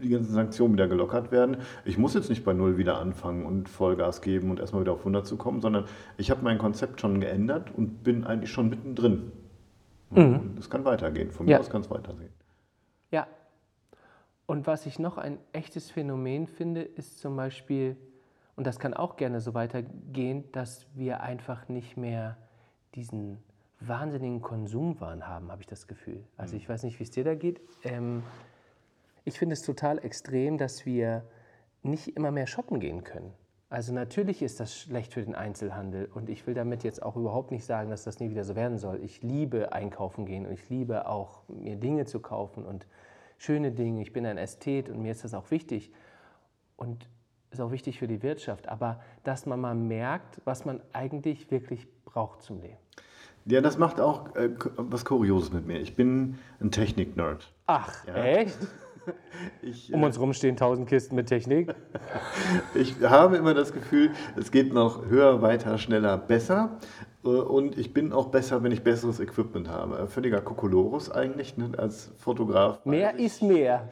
die 0.00 0.08
ganzen 0.08 0.32
Sanktionen 0.32 0.74
wieder 0.74 0.88
gelockert 0.88 1.30
werden. 1.30 1.58
Ich 1.84 1.98
muss 1.98 2.14
jetzt 2.14 2.28
nicht 2.28 2.44
bei 2.44 2.52
Null 2.52 2.78
wieder 2.78 2.98
anfangen 2.98 3.46
und 3.46 3.68
Vollgas 3.68 4.20
geben 4.20 4.50
und 4.50 4.60
erstmal 4.60 4.82
wieder 4.82 4.92
auf 4.92 5.00
100 5.00 5.26
zu 5.26 5.36
kommen, 5.36 5.60
sondern 5.60 5.84
ich 6.16 6.30
habe 6.30 6.42
mein 6.42 6.58
Konzept 6.58 7.00
schon 7.00 7.20
geändert 7.20 7.70
und 7.74 8.02
bin 8.02 8.24
eigentlich 8.24 8.50
schon 8.50 8.68
mittendrin. 8.68 9.32
Mhm. 10.10 10.56
Es 10.58 10.68
kann 10.68 10.84
weitergehen. 10.84 11.30
Von 11.30 11.46
mir 11.46 11.52
ja. 11.52 11.58
aus 11.58 11.70
kann 11.70 11.82
es 11.82 11.90
weitergehen. 11.90 12.32
Ja. 13.10 13.26
Und 14.46 14.66
was 14.66 14.86
ich 14.86 14.98
noch 14.98 15.18
ein 15.18 15.38
echtes 15.52 15.90
Phänomen 15.90 16.46
finde, 16.46 16.82
ist 16.82 17.20
zum 17.20 17.36
Beispiel, 17.36 17.96
und 18.56 18.66
das 18.66 18.78
kann 18.78 18.94
auch 18.94 19.16
gerne 19.16 19.40
so 19.40 19.54
weitergehen, 19.54 20.44
dass 20.52 20.86
wir 20.94 21.20
einfach 21.20 21.68
nicht 21.68 21.96
mehr 21.96 22.36
diesen 22.94 23.38
wahnsinnigen 23.80 24.42
Konsumwahn 24.42 25.26
haben, 25.26 25.50
habe 25.50 25.62
ich 25.62 25.66
das 25.66 25.86
Gefühl. 25.86 26.24
Also 26.36 26.54
mhm. 26.54 26.60
ich 26.60 26.68
weiß 26.68 26.82
nicht, 26.82 26.98
wie 26.98 27.04
es 27.04 27.10
dir 27.10 27.24
da 27.24 27.34
geht. 27.34 27.60
Ähm, 27.84 28.22
ich 29.24 29.38
finde 29.38 29.54
es 29.54 29.62
total 29.62 29.98
extrem, 30.04 30.58
dass 30.58 30.86
wir 30.86 31.24
nicht 31.82 32.16
immer 32.16 32.30
mehr 32.30 32.46
shoppen 32.46 32.80
gehen 32.80 33.04
können. 33.04 33.32
Also 33.70 33.92
natürlich 33.92 34.42
ist 34.42 34.58
das 34.58 34.74
schlecht 34.76 35.14
für 35.14 35.22
den 35.22 35.36
Einzelhandel 35.36 36.10
und 36.12 36.28
ich 36.28 36.44
will 36.46 36.54
damit 36.54 36.82
jetzt 36.82 37.02
auch 37.02 37.14
überhaupt 37.14 37.52
nicht 37.52 37.64
sagen, 37.64 37.90
dass 37.90 38.02
das 38.02 38.18
nie 38.18 38.28
wieder 38.28 38.42
so 38.42 38.56
werden 38.56 38.78
soll. 38.78 39.00
Ich 39.04 39.22
liebe 39.22 39.72
einkaufen 39.72 40.26
gehen 40.26 40.44
und 40.44 40.52
ich 40.52 40.68
liebe 40.68 41.06
auch 41.06 41.42
mir 41.48 41.76
Dinge 41.76 42.04
zu 42.04 42.18
kaufen 42.18 42.66
und 42.66 42.86
schöne 43.38 43.70
Dinge. 43.70 44.02
Ich 44.02 44.12
bin 44.12 44.26
ein 44.26 44.38
Ästhet 44.38 44.88
und 44.88 45.00
mir 45.00 45.12
ist 45.12 45.22
das 45.22 45.34
auch 45.34 45.52
wichtig 45.52 45.92
und 46.76 47.08
ist 47.52 47.60
auch 47.60 47.70
wichtig 47.70 48.00
für 48.00 48.08
die 48.08 48.24
Wirtschaft. 48.24 48.68
Aber 48.68 49.00
dass 49.22 49.46
man 49.46 49.60
mal 49.60 49.76
merkt, 49.76 50.40
was 50.44 50.64
man 50.64 50.80
eigentlich 50.92 51.52
wirklich 51.52 51.86
braucht 52.04 52.42
zum 52.42 52.60
Leben. 52.60 52.78
Ja, 53.46 53.60
das 53.60 53.78
macht 53.78 54.00
auch 54.00 54.34
äh, 54.34 54.50
was 54.76 55.04
Kurioses 55.04 55.52
mit 55.52 55.66
mir. 55.66 55.80
Ich 55.80 55.96
bin 55.96 56.38
ein 56.60 56.72
Technik-Nerd. 56.72 57.52
Ach, 57.66 58.06
ja. 58.06 58.14
echt? 58.14 58.58
Ich, 59.62 59.92
um 59.92 60.02
uns 60.02 60.16
herum 60.16 60.32
stehen 60.32 60.56
tausend 60.56 60.88
Kisten 60.88 61.14
mit 61.14 61.26
Technik. 61.26 61.74
ich 62.74 62.94
habe 63.02 63.36
immer 63.36 63.54
das 63.54 63.72
Gefühl, 63.72 64.10
es 64.36 64.50
geht 64.50 64.72
noch 64.72 65.06
höher, 65.06 65.42
weiter, 65.42 65.78
schneller, 65.78 66.18
besser. 66.18 66.78
Äh, 67.24 67.28
und 67.28 67.78
ich 67.78 67.92
bin 67.92 68.12
auch 68.12 68.28
besser, 68.28 68.62
wenn 68.62 68.72
ich 68.72 68.82
besseres 68.82 69.20
Equipment 69.20 69.68
habe. 69.68 70.06
Völliger 70.08 70.40
Kokolorus 70.40 71.10
eigentlich 71.10 71.56
ne? 71.56 71.70
als 71.76 72.12
Fotograf. 72.18 72.84
Mehr 72.84 73.14
ich, 73.16 73.26
ist 73.26 73.42
mehr. 73.42 73.88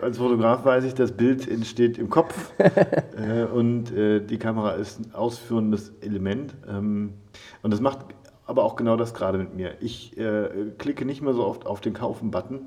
Als 0.00 0.18
Fotograf 0.18 0.64
weiß 0.64 0.84
ich, 0.84 0.94
das 0.94 1.12
Bild 1.12 1.46
entsteht 1.46 1.98
im 1.98 2.08
Kopf 2.08 2.52
äh, 2.58 3.44
und 3.44 3.92
äh, 3.92 4.20
die 4.20 4.38
Kamera 4.38 4.72
ist 4.72 5.00
ein 5.00 5.14
ausführendes 5.14 5.92
Element. 6.00 6.54
Ähm, 6.66 7.14
und 7.62 7.72
das 7.72 7.80
macht 7.80 8.06
aber 8.46 8.64
auch 8.64 8.76
genau 8.76 8.96
das 8.96 9.14
gerade 9.14 9.38
mit 9.38 9.54
mir. 9.54 9.76
Ich 9.80 10.16
äh, 10.18 10.48
klicke 10.78 11.04
nicht 11.04 11.22
mehr 11.22 11.34
so 11.34 11.46
oft 11.46 11.66
auf 11.66 11.80
den 11.80 11.94
Kaufen-Button, 11.94 12.60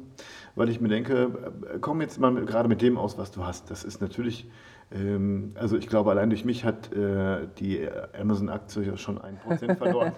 weil 0.56 0.70
ich 0.70 0.80
mir 0.80 0.88
denke, 0.88 1.54
komm 1.82 2.02
jetzt 2.02 2.20
mal 2.20 2.32
mit, 2.32 2.48
gerade 2.48 2.70
mit 2.70 2.82
dem 2.82 2.98
aus, 2.98 3.18
was 3.18 3.32
du 3.32 3.46
hast. 3.46 3.70
Das 3.70 3.84
ist 3.84 4.02
natürlich, 4.02 4.50
ähm, 4.92 5.52
also 5.56 5.78
ich 5.78 5.88
glaube, 5.88 6.12
allein 6.12 6.30
durch 6.30 6.46
mich 6.46 6.64
hat 6.64 6.92
äh, 6.94 7.48
die 7.60 7.88
Amazon-Aktie 8.20 8.98
schon 8.98 9.20
ein 9.20 9.38
Prozent 9.38 9.78
verloren. 9.78 10.14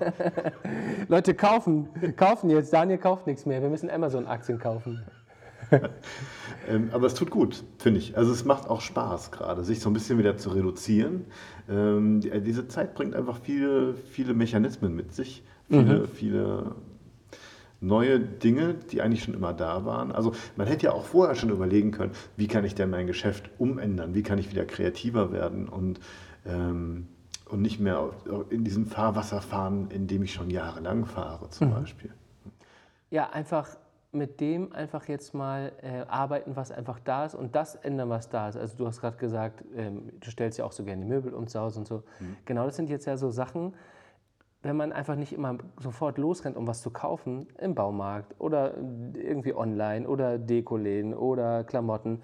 Leute, 1.08 1.34
kaufen, 1.34 1.90
kaufen 2.16 2.50
jetzt. 2.50 2.72
Daniel 2.72 3.00
kauft 3.00 3.28
nichts 3.28 3.46
mehr. 3.46 3.62
Wir 3.62 3.70
müssen 3.70 3.90
Amazon-Aktien 3.90 4.60
kaufen. 4.60 5.04
ähm, 6.70 6.90
aber 6.92 7.08
es 7.08 7.14
tut 7.14 7.30
gut, 7.30 7.64
finde 7.78 8.00
ich. 8.00 8.18
Also 8.18 8.32
es 8.32 8.46
macht 8.46 8.70
auch 8.70 8.82
Spaß 8.82 9.32
gerade, 9.32 9.64
sich 9.64 9.80
so 9.80 9.90
ein 9.90 9.94
bisschen 9.94 10.18
wieder 10.18 10.38
zu 10.38 10.50
reduzieren. 10.50 11.26
Ähm, 11.70 12.22
die, 12.22 12.30
diese 12.42 12.68
Zeit 12.68 12.94
bringt 12.94 13.16
einfach 13.16 13.40
viele, 13.42 13.96
viele 13.96 14.34
Mechanismen 14.34 14.96
mit 14.96 15.14
sich, 15.14 15.44
viele, 15.68 16.00
mhm. 16.00 16.08
viele 16.08 16.76
neue 17.80 18.20
Dinge, 18.20 18.74
die 18.74 19.02
eigentlich 19.02 19.24
schon 19.24 19.34
immer 19.34 19.54
da 19.54 19.86
waren. 19.86 20.12
Also 20.12 20.34
man 20.56 20.68
hätte 20.68 20.88
ja 20.88 20.92
auch 20.94 21.06
vorher 21.06 21.36
schon 21.36 21.50
überlegen 21.50 21.92
können, 21.92 22.12
wie 22.36 22.48
kann 22.48 22.66
ich 22.66 22.76
denn 22.76 22.90
mein 22.90 23.08
Geschäft 23.08 23.50
umändern, 23.58 24.16
wie 24.16 24.24
kann 24.24 24.40
ich 24.40 24.52
wieder 24.52 24.66
kreativer 24.66 25.32
werden 25.32 25.70
und, 25.70 26.00
ähm, 26.46 27.08
und 27.50 27.62
nicht 27.62 27.80
mehr 27.80 28.10
in 28.50 28.64
diesem 28.64 28.88
Fahrwasser 28.88 29.42
fahren, 29.42 29.90
in 29.92 30.08
dem 30.08 30.24
ich 30.24 30.34
schon 30.34 30.50
jahrelang 30.50 31.06
fahre 31.06 31.50
zum 31.50 31.70
mhm. 31.70 31.74
Beispiel. 31.76 32.14
Ja, 33.10 33.30
einfach 33.30 33.78
mit 34.12 34.40
dem 34.40 34.74
einfach 34.74 35.08
jetzt 35.08 35.34
mal 35.34 35.72
äh, 35.82 36.06
arbeiten, 36.08 36.56
was 36.56 36.72
einfach 36.72 37.00
da 37.00 37.26
ist 37.26 37.36
und 37.36 37.56
das 37.56 37.76
ändern, 37.76 38.10
was 38.10 38.30
da 38.30 38.50
ist. 38.50 38.58
Also 38.58 38.78
du 38.78 38.88
hast 38.88 39.02
gerade 39.02 39.18
gesagt, 39.18 39.64
ähm, 39.76 40.12
du 40.20 40.32
stellst 40.32 40.58
ja 40.58 40.66
auch 40.66 40.72
so 40.72 40.84
gerne 40.84 41.04
die 41.04 41.08
Möbel 41.08 41.34
um 41.34 41.48
zu 41.48 41.60
Hause 41.60 41.80
und 41.80 41.88
so. 41.88 42.04
Mhm. 42.20 42.38
Genau, 42.46 42.66
das 42.66 42.76
sind 42.76 42.90
jetzt 42.90 43.06
ja 43.06 43.18
so 43.18 43.30
Sachen, 43.30 43.74
wenn 44.64 44.76
man 44.76 44.92
einfach 44.92 45.16
nicht 45.16 45.34
immer 45.34 45.58
sofort 45.80 46.18
losrennt, 46.18 46.58
um 46.58 46.68
was 46.68 46.82
zu 46.82 46.90
kaufen, 46.90 47.48
im 47.60 47.76
Baumarkt 47.76 48.36
oder 48.40 48.76
irgendwie 49.14 49.54
online 49.54 50.08
oder 50.08 50.38
Dekoläden 50.38 51.14
oder 51.14 51.64
Klamotten, 51.64 52.24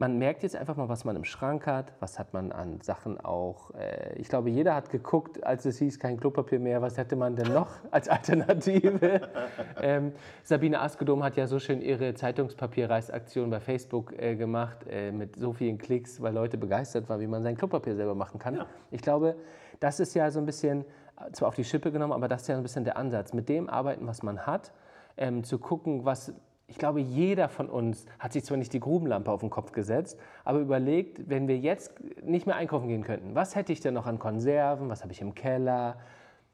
man 0.00 0.16
merkt 0.16 0.42
jetzt 0.42 0.56
einfach 0.56 0.76
mal, 0.76 0.88
was 0.88 1.04
man 1.04 1.14
im 1.14 1.24
Schrank 1.24 1.66
hat, 1.66 1.92
was 2.00 2.18
hat 2.18 2.32
man 2.32 2.52
an 2.52 2.80
Sachen 2.80 3.20
auch. 3.20 3.74
Äh, 3.74 4.14
ich 4.18 4.30
glaube, 4.30 4.48
jeder 4.48 4.74
hat 4.74 4.88
geguckt, 4.88 5.44
als 5.44 5.66
es 5.66 5.78
hieß, 5.78 5.98
kein 5.98 6.18
Klopapier 6.18 6.58
mehr, 6.58 6.80
was 6.80 6.96
hätte 6.96 7.16
man 7.16 7.36
denn 7.36 7.52
noch 7.52 7.68
als 7.90 8.08
Alternative? 8.08 9.28
ähm, 9.82 10.12
Sabine 10.42 10.80
Askedom 10.80 11.22
hat 11.22 11.36
ja 11.36 11.46
so 11.46 11.58
schön 11.58 11.82
ihre 11.82 12.14
Zeitungspapierreißaktion 12.14 13.50
bei 13.50 13.60
Facebook 13.60 14.14
äh, 14.18 14.36
gemacht, 14.36 14.86
äh, 14.88 15.12
mit 15.12 15.36
so 15.36 15.52
vielen 15.52 15.76
Klicks, 15.76 16.22
weil 16.22 16.32
Leute 16.32 16.56
begeistert 16.56 17.06
waren, 17.10 17.20
wie 17.20 17.26
man 17.26 17.42
sein 17.42 17.54
Klopapier 17.54 17.94
selber 17.94 18.14
machen 18.14 18.40
kann. 18.40 18.54
Ja. 18.54 18.66
Ich 18.90 19.02
glaube, 19.02 19.36
das 19.80 20.00
ist 20.00 20.14
ja 20.14 20.30
so 20.30 20.38
ein 20.38 20.46
bisschen, 20.46 20.86
zwar 21.32 21.48
auf 21.48 21.54
die 21.54 21.64
Schippe 21.64 21.92
genommen, 21.92 22.12
aber 22.12 22.28
das 22.28 22.42
ist 22.42 22.48
ja 22.48 22.56
ein 22.56 22.62
bisschen 22.62 22.84
der 22.84 22.96
Ansatz. 22.96 23.32
Mit 23.32 23.48
dem 23.48 23.68
arbeiten, 23.68 24.06
was 24.06 24.22
man 24.22 24.46
hat, 24.46 24.72
ähm, 25.16 25.44
zu 25.44 25.58
gucken, 25.58 26.04
was 26.04 26.32
ich 26.70 26.78
glaube, 26.78 27.00
jeder 27.00 27.48
von 27.48 27.68
uns 27.68 28.06
hat 28.20 28.32
sich 28.32 28.44
zwar 28.44 28.56
nicht 28.56 28.72
die 28.72 28.78
Grubenlampe 28.78 29.32
auf 29.32 29.40
den 29.40 29.50
Kopf 29.50 29.72
gesetzt, 29.72 30.20
aber 30.44 30.60
überlegt, 30.60 31.28
wenn 31.28 31.48
wir 31.48 31.58
jetzt 31.58 31.92
nicht 32.22 32.46
mehr 32.46 32.54
einkaufen 32.54 32.86
gehen 32.86 33.02
könnten, 33.02 33.34
was 33.34 33.56
hätte 33.56 33.72
ich 33.72 33.80
denn 33.80 33.92
noch 33.92 34.06
an 34.06 34.20
Konserven, 34.20 34.88
was 34.88 35.02
habe 35.02 35.12
ich 35.12 35.20
im 35.20 35.34
Keller? 35.34 35.96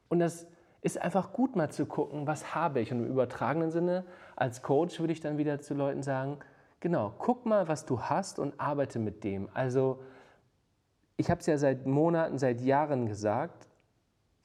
Und 0.09 0.17
das 0.17 0.47
ist 0.81 0.99
einfach 0.99 1.33
gut 1.33 1.55
mal 1.55 1.69
zu 1.69 1.85
gucken, 1.85 2.25
was 2.25 2.55
habe 2.55 2.79
ich. 2.79 2.91
Und 2.91 3.05
im 3.05 3.11
übertragenen 3.11 3.69
Sinne, 3.69 4.05
als 4.35 4.63
Coach 4.63 4.99
würde 4.99 5.13
ich 5.13 5.19
dann 5.19 5.37
wieder 5.37 5.59
zu 5.59 5.75
Leuten 5.75 6.01
sagen, 6.01 6.39
genau, 6.79 7.13
guck 7.19 7.45
mal, 7.45 7.67
was 7.67 7.85
du 7.85 8.01
hast 8.01 8.39
und 8.39 8.59
arbeite 8.59 8.97
mit 8.97 9.23
dem. 9.23 9.49
Also 9.53 9.99
ich 11.15 11.29
habe 11.29 11.41
es 11.41 11.45
ja 11.45 11.59
seit 11.59 11.85
Monaten, 11.85 12.39
seit 12.39 12.59
Jahren 12.61 13.07
gesagt, 13.07 13.67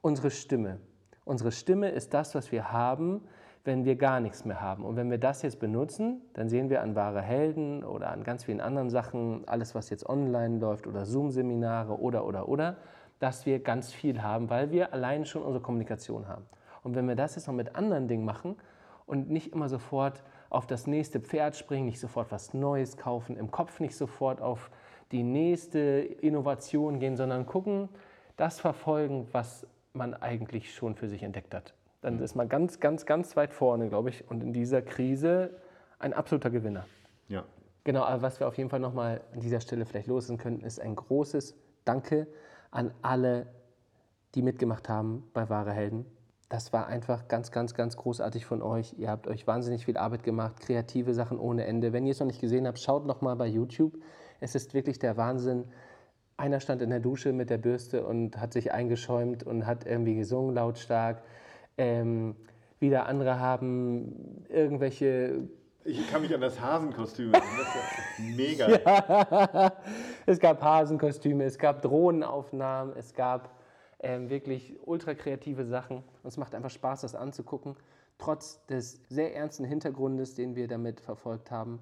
unsere 0.03 0.31
Stimme. 0.31 0.79
Unsere 1.25 1.53
Stimme 1.53 1.89
ist 1.89 2.13
das, 2.13 2.35
was 2.35 2.53
wir 2.53 2.73
haben, 2.73 3.23
wenn 3.65 3.85
wir 3.85 3.95
gar 3.95 4.19
nichts 4.19 4.45
mehr 4.45 4.61
haben. 4.61 4.85
Und 4.85 4.97
wenn 4.97 5.11
wir 5.11 5.19
das 5.19 5.43
jetzt 5.43 5.61
benutzen, 5.61 6.21
dann 6.35 6.49
sehen 6.49 6.69
wir 6.69 6.83
an 6.83 6.97
wahre 6.97 7.23
Helden 7.23 7.85
oder 7.85 8.11
an 8.11 8.25
ganz 8.25 8.45
vielen 8.45 8.61
anderen 8.61 8.91
Sachen, 8.91 9.47
alles 9.47 9.75
was 9.77 9.89
jetzt 9.89 10.05
online 10.09 10.59
läuft 10.59 10.89
oder 10.89 11.07
Zoom-Seminare 11.07 12.01
oder, 12.01 12.27
oder, 12.27 12.49
oder, 12.49 12.77
dass 13.21 13.47
wir 13.47 13.61
ganz 13.61 13.93
viel 13.93 14.21
haben, 14.21 14.51
weil 14.51 14.73
wir 14.73 14.93
allein 14.93 15.25
schon 15.25 15.43
unsere 15.43 15.63
Kommunikation 15.63 16.27
haben. 16.27 16.45
Und 16.83 16.97
wenn 16.97 17.07
wir 17.07 17.15
das 17.15 17.37
jetzt 17.37 17.47
noch 17.47 17.55
mit 17.55 17.77
anderen 17.77 18.09
Dingen 18.09 18.25
machen 18.25 18.57
und 19.07 19.31
nicht 19.31 19.53
immer 19.53 19.69
sofort 19.69 20.25
auf 20.51 20.67
das 20.67 20.89
nächste 20.89 21.21
Pferd 21.21 21.55
springen, 21.55 21.87
nicht 21.87 22.01
sofort 22.01 22.33
was 22.33 22.53
Neues 22.53 22.97
kaufen, 22.97 23.37
im 23.37 23.53
Kopf 23.53 23.79
nicht 23.79 23.97
sofort 23.97 24.43
auf 24.43 24.73
die 25.13 25.23
nächste 25.23 25.79
Innovation 25.79 26.99
gehen, 26.99 27.17
sondern 27.17 27.47
gucken, 27.47 27.89
das 28.37 28.59
verfolgen, 28.59 29.29
was 29.31 29.67
man 29.93 30.15
eigentlich 30.15 30.75
schon 30.75 30.95
für 30.95 31.09
sich 31.09 31.23
entdeckt 31.23 31.55
hat 31.55 31.75
dann 32.03 32.19
ist 32.19 32.35
man 32.35 32.49
ganz, 32.49 32.81
ganz, 32.81 33.07
ganz 33.07 33.37
weit 33.37 33.55
vorne, 33.55 33.89
glaube 33.89 34.11
ich. 34.11 34.29
Und 34.29 34.43
in 34.43 34.53
dieser 34.53 34.83
Krise 34.83 35.51
ein 35.99 36.13
absoluter 36.13 36.51
Gewinner. 36.51 36.85
Ja. 37.29 37.45
Genau, 37.85 38.03
aber 38.03 38.23
was 38.23 38.41
wir 38.41 38.49
auf 38.49 38.59
jeden 38.59 38.71
Fall 38.71 38.81
nochmal 38.81 39.23
an 39.33 39.41
dieser 39.41 39.61
Stelle 39.61 39.87
vielleicht 39.87 40.09
loslassen 40.09 40.37
könnten, 40.37 40.65
ist 40.65 40.81
ein 40.81 40.97
großes 40.97 41.55
Danke 41.85 42.27
an 42.71 42.93
alle, 43.03 43.47
die 44.35 44.43
mitgemacht 44.43 44.89
haben 44.89 45.25
bei 45.33 45.49
Wahre 45.49 45.73
Helden. 45.73 46.05
Das 46.49 46.73
war 46.73 46.87
einfach 46.87 47.29
ganz, 47.29 47.51
ganz, 47.51 47.73
ganz 47.73 47.97
großartig 47.97 48.47
von 48.47 48.63
euch. 48.63 48.95
Ihr 48.99 49.09
habt 49.09 49.27
euch 49.27 49.47
wahnsinnig 49.47 49.85
viel 49.85 49.97
Arbeit 49.97 50.23
gemacht, 50.23 50.61
kreative 50.61 51.15
Sachen 51.15 51.39
ohne 51.39 51.65
Ende. 51.65 51.93
Wenn 51.93 52.05
ihr 52.05 52.13
es 52.13 52.21
noch 52.21 52.27
nicht 52.27 52.41
gesehen 52.41 52.67
habt, 52.67 52.79
schaut 52.81 53.07
noch 53.07 53.21
mal 53.21 53.37
bei 53.37 53.47
YouTube. 53.47 53.95
Es 54.41 54.55
ist 54.55 54.75
wirklich 54.75 54.99
der 54.99 55.17
Wahnsinn. 55.17 55.65
Einer 56.43 56.59
stand 56.59 56.83
in 56.83 56.91
der 56.91 56.99
Dusche 56.99 57.33
mit 57.33 57.51
der 57.51 57.59
Bürste 57.59 58.05
und 58.05 58.37
hat 58.37 58.53
sich 58.53 58.73
eingeschäumt 58.73 59.45
und 59.45 59.65
hat 59.65 59.87
irgendwie 59.87 60.17
gesungen 60.17 60.57
lautstark. 60.57 61.23
Ähm, 61.79 62.35
wieder 62.81 63.07
andere 63.07 63.39
haben 63.39 64.45
irgendwelche. 64.49 65.49
Ich 65.85 66.11
kann 66.11 66.21
mich 66.21 66.35
an 66.35 66.41
das 66.41 66.61
Hasenkostüm 66.61 67.33
erinnern. 67.33 67.49
Das 67.59 68.19
ist 68.19 68.37
mega. 68.37 68.69
ja. 68.85 69.73
Es 70.27 70.41
gab 70.41 70.61
Hasenkostüme, 70.61 71.45
es 71.45 71.59
gab 71.59 71.81
Drohnenaufnahmen, 71.81 72.97
es 72.97 73.15
gab 73.15 73.57
ähm, 74.01 74.29
wirklich 74.29 74.75
ultra 74.85 75.15
kreative 75.15 75.65
Sachen. 75.65 75.99
Und 75.99 76.29
es 76.29 76.39
macht 76.39 76.57
einfach 76.57 76.71
Spaß, 76.71 77.03
das 77.03 77.15
anzugucken, 77.15 77.77
trotz 78.19 78.67
des 78.67 79.01
sehr 79.09 79.37
ernsten 79.37 79.65
Hintergrundes, 79.65 80.35
den 80.35 80.57
wir 80.57 80.67
damit 80.67 81.01
verfolgt 81.01 81.53
haben. 81.53 81.79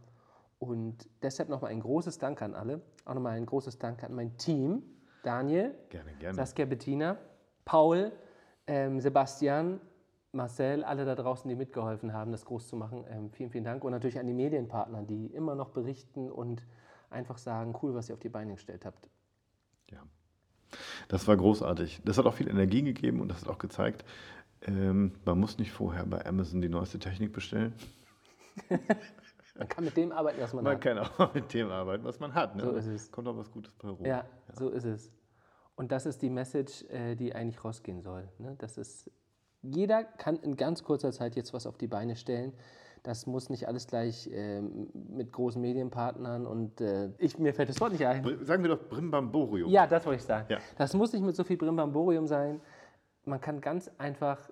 Und 0.59 1.09
deshalb 1.23 1.49
nochmal 1.49 1.71
ein 1.71 1.81
großes 1.81 2.19
Dank 2.19 2.43
an 2.43 2.55
alle. 2.55 2.83
Auch 3.11 3.15
nochmal 3.17 3.37
ein 3.37 3.45
großes 3.45 3.77
Dank 3.77 4.05
an 4.05 4.15
mein 4.15 4.37
Team. 4.37 4.85
Daniel, 5.25 5.75
gerne, 5.89 6.13
gerne. 6.21 6.37
Saskia 6.37 6.65
Bettina, 6.65 7.19
Paul, 7.65 8.13
ähm, 8.69 9.01
Sebastian, 9.01 9.81
Marcel, 10.31 10.85
alle 10.85 11.05
da 11.05 11.17
draußen, 11.17 11.49
die 11.49 11.57
mitgeholfen 11.57 12.13
haben, 12.13 12.31
das 12.31 12.45
groß 12.45 12.69
zu 12.69 12.77
machen. 12.77 13.05
Ähm, 13.11 13.33
vielen, 13.33 13.51
vielen 13.51 13.65
Dank. 13.65 13.83
Und 13.83 13.91
natürlich 13.91 14.21
an 14.21 14.29
die 14.29 14.33
Medienpartner, 14.33 15.03
die 15.03 15.27
immer 15.27 15.57
noch 15.57 15.71
berichten 15.71 16.31
und 16.31 16.65
einfach 17.11 17.39
sagen, 17.39 17.77
cool, 17.83 17.95
was 17.95 18.09
ihr 18.09 18.15
auf 18.15 18.21
die 18.21 18.29
Beine 18.29 18.53
gestellt 18.53 18.85
habt. 18.85 19.11
Ja, 19.91 20.05
das 21.09 21.27
war 21.27 21.37
großartig. 21.37 22.03
Das 22.05 22.17
hat 22.17 22.27
auch 22.27 22.35
viel 22.35 22.49
Energie 22.49 22.83
gegeben 22.83 23.21
und 23.21 23.27
das 23.27 23.41
hat 23.41 23.49
auch 23.49 23.59
gezeigt, 23.59 24.05
ähm, 24.63 25.17
man 25.25 25.41
muss 25.41 25.59
nicht 25.59 25.73
vorher 25.73 26.07
bei 26.07 26.25
Amazon 26.25 26.61
die 26.61 26.69
neueste 26.69 27.01
Technik 27.01 27.33
bestellen. 27.33 27.75
man 29.61 29.69
kann 29.69 29.85
mit 29.85 29.97
dem 29.97 30.11
arbeiten, 30.11 30.41
was 30.41 30.55
man, 30.55 30.65
man 30.65 30.73
hat. 30.73 30.85
Man 30.85 30.97
kann 30.97 31.07
auch 31.29 31.35
mit 31.35 31.53
dem 31.53 31.71
arbeiten, 31.71 32.05
was 32.05 32.19
man 32.19 32.35
hat. 32.35 32.57
Ne? 32.57 32.63
So 32.63 32.73
ist 32.73 32.87
es. 32.87 33.13
Kommt 33.13 33.29
auch 33.29 33.37
was 33.37 33.51
Gutes 33.51 33.75
bei 33.75 33.89
rum. 33.89 34.05
Ja, 34.05 34.17
ja, 34.17 34.25
so 34.55 34.71
ist 34.71 34.85
es. 34.85 35.13
Und 35.77 35.93
das 35.93 36.07
ist 36.07 36.23
die 36.23 36.31
Message, 36.31 36.85
äh, 36.89 37.15
die 37.15 37.35
eigentlich 37.35 37.63
rausgehen 37.63 38.01
soll. 38.01 38.27
Ne? 38.39 38.57
Das 38.59 38.79
ist, 38.79 39.11
jeder 39.61 40.03
kann 40.03 40.37
in 40.37 40.57
ganz 40.57 40.83
kurzer 40.83 41.13
Zeit 41.13 41.37
jetzt 41.37 41.53
was 41.53 41.67
auf 41.67 41.77
die 41.77 41.89
Beine 41.89 42.17
stellen. 42.17 42.55
Das 43.03 43.27
muss 43.27 43.51
nicht 43.51 43.69
alles 43.69 43.87
gleich 43.87 44.29
äh, 44.29 44.63
mit 44.63 45.31
großen 45.31 45.61
Medienpartnern 45.61 46.47
und 46.47 46.81
äh, 46.81 47.11
ich, 47.19 47.39
mir 47.39 47.53
fällt 47.53 47.69
das 47.69 47.81
Wort 47.81 47.93
nicht 47.93 48.07
ein. 48.07 48.23
Sagen 48.45 48.63
wir 48.63 48.77
doch 48.77 48.89
Brimbamborium. 48.89 49.71
Ja, 49.71 49.87
das 49.87 50.07
wollte 50.07 50.21
ich 50.21 50.25
sagen. 50.27 50.47
Ja. 50.51 50.59
Das 50.77 50.95
muss 50.95 51.13
nicht 51.13 51.23
mit 51.23 51.37
so 51.37 51.45
viel 51.45 51.59
Brimbamborium 51.59 52.27
sein. 52.27 52.61
Man 53.25 53.41
kann 53.41 53.61
ganz 53.61 53.91
einfach 53.99 54.51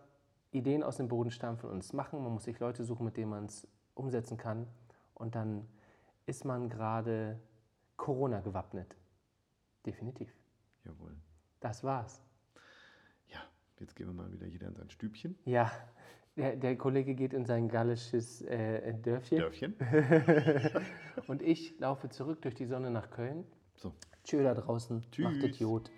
Ideen 0.51 0.83
aus 0.83 0.99
dem 0.99 1.09
Boden 1.09 1.31
stampfen 1.31 1.71
und 1.71 1.83
es 1.83 1.95
machen. 1.95 2.23
Man 2.23 2.33
muss 2.33 2.45
sich 2.45 2.59
Leute 2.59 2.85
suchen, 2.85 3.05
mit 3.05 3.17
denen 3.17 3.31
man 3.31 3.47
es 3.47 3.67
umsetzen 3.95 4.37
kann. 4.37 4.67
Und 5.19 5.35
dann 5.35 5.69
ist 6.27 6.45
man 6.45 6.69
gerade 6.69 7.39
Corona 7.97 8.41
gewappnet. 8.41 8.97
Definitiv. 9.85 10.33
Jawohl. 10.85 11.17
Das 11.61 11.83
war's. 11.85 12.23
Ja, 13.29 13.41
jetzt 13.81 13.97
gehen 13.97 14.07
wir 14.07 14.15
mal 14.15 14.33
wieder 14.33 14.47
jeder 14.47 14.69
in 14.69 14.75
sein 14.75 14.91
Stübchen. 14.91 15.37
Ja, 15.45 15.71
der, 16.37 16.57
der 16.57 16.77
Kollege 16.77 17.15
geht 17.15 17.33
in 17.33 17.45
sein 17.45 17.69
gallisches 17.69 18.43
äh, 18.43 18.95
Dörfchen. 18.95 19.39
Dörfchen. 19.39 19.75
Und 21.27 21.43
ich 21.43 21.79
laufe 21.81 22.09
zurück 22.11 22.43
durch 22.43 22.55
die 22.55 22.67
Sonne 22.67 22.91
nach 22.91 23.11
Köln. 23.11 23.45
So. 23.75 23.93
Tschö 24.23 24.43
da 24.43 24.55
draußen. 24.55 25.05
Tschüss. 25.11 25.25
Macht 25.25 25.43
Idiot. 25.43 25.91